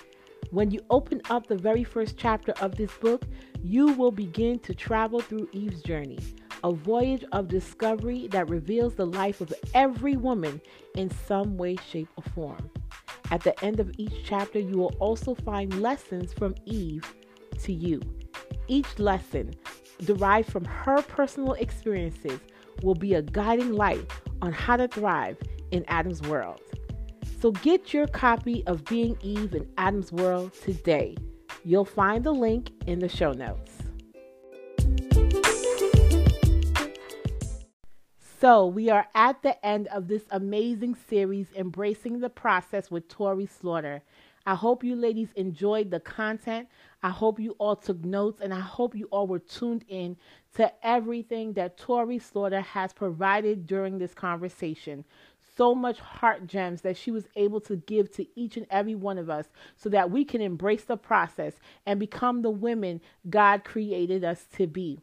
When 0.51 0.71
you 0.71 0.79
open 0.89 1.21
up 1.29 1.45
the 1.45 1.57
very 1.57 1.83
first 1.83 2.17
chapter 2.17 2.53
of 2.59 2.75
this 2.75 2.91
book, 2.95 3.23
you 3.61 3.93
will 3.93 4.11
begin 4.11 4.57
to 4.59 4.73
travel 4.73 5.19
through 5.19 5.47
Eve's 5.51 5.83
journey, 5.83 6.17
a 6.63 6.71
voyage 6.71 7.23
of 7.31 7.47
discovery 7.47 8.27
that 8.29 8.49
reveals 8.49 8.95
the 8.95 9.05
life 9.05 9.41
of 9.41 9.53
every 9.75 10.17
woman 10.17 10.59
in 10.95 11.11
some 11.11 11.55
way, 11.55 11.75
shape, 11.75 12.07
or 12.17 12.23
form. 12.33 12.69
At 13.29 13.43
the 13.43 13.63
end 13.63 13.79
of 13.79 13.91
each 13.99 14.23
chapter, 14.23 14.57
you 14.57 14.75
will 14.77 14.95
also 14.99 15.35
find 15.35 15.81
lessons 15.81 16.33
from 16.33 16.55
Eve 16.65 17.03
to 17.59 17.71
you. 17.71 18.01
Each 18.67 18.97
lesson, 18.97 19.53
derived 20.03 20.51
from 20.51 20.65
her 20.65 21.03
personal 21.03 21.53
experiences, 21.53 22.39
will 22.81 22.95
be 22.95 23.13
a 23.13 23.21
guiding 23.21 23.73
light 23.73 24.11
on 24.41 24.51
how 24.51 24.77
to 24.77 24.87
thrive 24.87 25.37
in 25.69 25.85
Adam's 25.87 26.23
world. 26.23 26.61
So 27.41 27.51
get 27.51 27.93
your 27.93 28.05
copy 28.05 28.65
of 28.67 28.83
Being 28.83 29.17
Eve 29.21 29.55
in 29.55 29.65
Adam's 29.77 30.11
World 30.11 30.51
today. 30.61 31.15
You'll 31.63 31.85
find 31.85 32.21
the 32.21 32.33
link 32.33 32.71
in 32.85 32.99
the 32.99 33.07
show 33.07 33.31
notes. 33.31 33.71
So, 38.41 38.67
we 38.67 38.89
are 38.89 39.07
at 39.15 39.41
the 39.41 39.65
end 39.65 39.87
of 39.87 40.09
this 40.09 40.23
amazing 40.31 40.97
series, 41.09 41.47
Embracing 41.55 42.19
the 42.19 42.29
Process 42.29 42.91
with 42.91 43.07
Tori 43.07 43.45
Slaughter. 43.45 44.01
I 44.45 44.55
hope 44.55 44.83
you 44.83 44.95
ladies 44.97 45.29
enjoyed 45.35 45.91
the 45.91 45.99
content. 46.01 46.67
I 47.03 47.09
hope 47.09 47.39
you 47.39 47.55
all 47.57 47.75
took 47.75 48.03
notes 48.03 48.41
and 48.41 48.53
I 48.53 48.59
hope 48.59 48.95
you 48.95 49.05
all 49.11 49.27
were 49.27 49.39
tuned 49.39 49.85
in 49.87 50.17
to 50.55 50.71
everything 50.85 51.53
that 51.53 51.77
Tori 51.77 52.19
Slaughter 52.19 52.61
has 52.61 52.91
provided 52.91 53.65
during 53.65 53.97
this 53.97 54.13
conversation 54.13 55.05
so 55.59 55.75
much 55.75 55.99
heart 55.99 56.47
gems 56.47 56.81
that 56.83 56.95
she 56.95 57.11
was 57.11 57.27
able 57.35 57.59
to 57.59 57.75
give 57.75 58.09
to 58.09 58.25
each 58.33 58.55
and 58.55 58.65
every 58.69 58.95
one 58.95 59.17
of 59.17 59.29
us 59.29 59.49
so 59.75 59.89
that 59.89 60.09
we 60.09 60.23
can 60.23 60.39
embrace 60.39 60.85
the 60.85 60.95
process 60.95 61.55
and 61.85 61.99
become 61.99 62.41
the 62.41 62.49
women 62.49 63.01
God 63.29 63.65
created 63.65 64.23
us 64.23 64.45
to 64.55 64.67
be. 64.67 65.01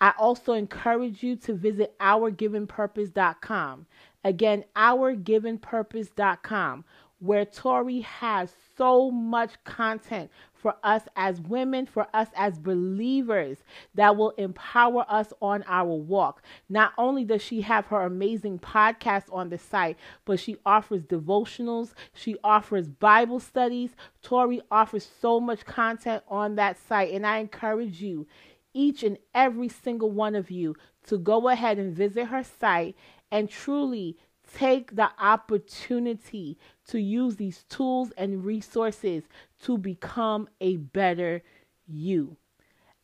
I 0.00 0.12
also 0.16 0.52
encourage 0.52 1.24
you 1.24 1.34
to 1.38 1.54
visit 1.54 1.98
ourgivenpurpose.com. 1.98 3.86
Again, 4.22 4.64
ourgivenpurpose.com, 4.76 6.84
where 7.18 7.44
Tori 7.44 8.02
has 8.02 8.52
so 8.76 9.10
much 9.10 9.54
content 9.64 10.30
for 10.60 10.76
us 10.82 11.02
as 11.16 11.40
women, 11.40 11.86
for 11.86 12.06
us 12.12 12.28
as 12.36 12.58
believers 12.58 13.58
that 13.94 14.16
will 14.16 14.30
empower 14.30 15.04
us 15.08 15.32
on 15.40 15.64
our 15.66 15.94
walk. 15.94 16.42
Not 16.68 16.92
only 16.98 17.24
does 17.24 17.42
she 17.42 17.62
have 17.62 17.86
her 17.86 18.02
amazing 18.02 18.58
podcast 18.58 19.24
on 19.32 19.48
the 19.48 19.58
site, 19.58 19.96
but 20.24 20.38
she 20.38 20.56
offers 20.66 21.02
devotionals, 21.02 21.92
she 22.12 22.36
offers 22.44 22.88
Bible 22.88 23.40
studies. 23.40 23.90
Tori 24.22 24.60
offers 24.70 25.08
so 25.20 25.40
much 25.40 25.64
content 25.64 26.22
on 26.28 26.56
that 26.56 26.76
site, 26.78 27.12
and 27.12 27.26
I 27.26 27.38
encourage 27.38 28.02
you, 28.02 28.26
each 28.74 29.02
and 29.02 29.18
every 29.34 29.68
single 29.68 30.10
one 30.10 30.34
of 30.34 30.50
you, 30.50 30.76
to 31.06 31.18
go 31.18 31.48
ahead 31.48 31.78
and 31.78 31.94
visit 31.94 32.26
her 32.26 32.44
site 32.44 32.94
and 33.30 33.48
truly 33.48 34.16
take 34.56 34.96
the 34.96 35.10
opportunity 35.18 36.58
to 36.88 37.00
use 37.00 37.36
these 37.36 37.64
tools 37.68 38.12
and 38.16 38.44
resources 38.44 39.24
to 39.62 39.78
become 39.78 40.48
a 40.60 40.76
better 40.76 41.42
you. 41.86 42.36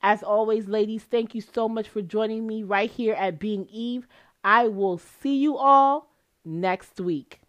As 0.03 0.23
always, 0.23 0.69
ladies, 0.69 1.03
thank 1.03 1.35
you 1.35 1.41
so 1.41 1.69
much 1.69 1.89
for 1.89 2.03
joining 2.03 2.47
me 2.47 2.63
right 2.63 2.91
here 2.91 3.15
at 3.15 3.39
Being 3.39 3.67
Eve. 3.71 4.07
I 4.45 4.69
will 4.69 4.99
see 4.99 5.37
you 5.37 5.57
all 5.57 6.13
next 6.45 7.01
week. 7.01 7.41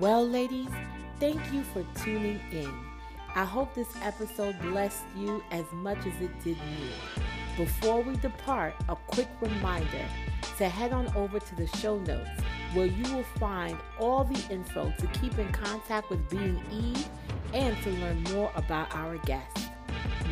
Well, 0.00 0.26
ladies, 0.26 0.70
thank 1.20 1.40
you 1.52 1.62
for 1.64 1.84
tuning 2.02 2.40
in. 2.50 2.72
I 3.34 3.44
hope 3.44 3.74
this 3.74 3.88
episode 4.02 4.58
blessed 4.60 5.04
you 5.16 5.42
as 5.50 5.64
much 5.72 5.98
as 5.98 6.20
it 6.20 6.30
did 6.42 6.56
me. 6.56 6.90
Before 7.56 8.02
we 8.02 8.16
depart, 8.16 8.74
a 8.88 8.96
quick 8.96 9.28
reminder 9.40 10.06
to 10.58 10.68
head 10.68 10.92
on 10.92 11.06
over 11.16 11.38
to 11.38 11.54
the 11.56 11.66
show 11.78 11.98
notes 12.00 12.30
where 12.74 12.86
you 12.86 13.14
will 13.14 13.24
find 13.38 13.76
all 13.98 14.24
the 14.24 14.52
info 14.52 14.92
to 14.98 15.06
keep 15.18 15.38
in 15.38 15.50
contact 15.52 16.10
with 16.10 16.28
Being 16.30 16.62
Eve 16.70 17.08
and 17.52 17.76
to 17.82 17.90
learn 17.90 18.22
more 18.24 18.50
about 18.54 18.94
our 18.94 19.18
guests. 19.18 19.68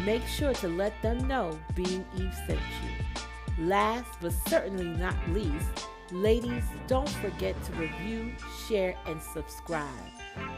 Make 0.04 0.26
sure 0.26 0.54
to 0.54 0.68
let 0.68 1.00
them 1.02 1.28
know 1.28 1.58
Being 1.74 2.04
Eve 2.16 2.34
sent 2.46 2.58
you. 2.58 3.66
Last 3.66 4.08
but 4.20 4.32
certainly 4.48 4.88
not 4.88 5.14
least, 5.30 5.88
ladies, 6.10 6.64
don't 6.86 7.08
forget 7.08 7.62
to 7.64 7.72
review, 7.72 8.32
share, 8.66 8.96
and 9.06 9.20
subscribe. 9.20 9.88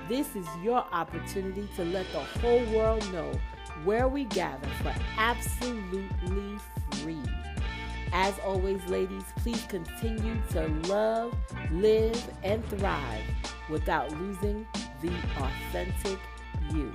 This 0.09 0.37
is 0.37 0.47
your 0.62 0.87
opportunity 0.92 1.68
to 1.77 1.85
let 1.85 2.07
the 2.12 2.21
whole 2.21 2.64
world 2.66 3.12
know 3.12 3.33
where 3.85 4.07
we 4.07 4.25
gather 4.27 4.68
for 4.83 4.95
absolutely 5.16 6.59
free. 6.90 7.23
As 8.12 8.38
always, 8.40 8.85
ladies, 8.87 9.25
please 9.37 9.64
continue 9.68 10.37
to 10.51 10.68
love, 10.87 11.35
live, 11.70 12.22
and 12.42 12.64
thrive 12.68 13.25
without 13.70 14.11
losing 14.20 14.66
the 15.01 15.12
authentic 15.38 16.18
you. 16.70 16.92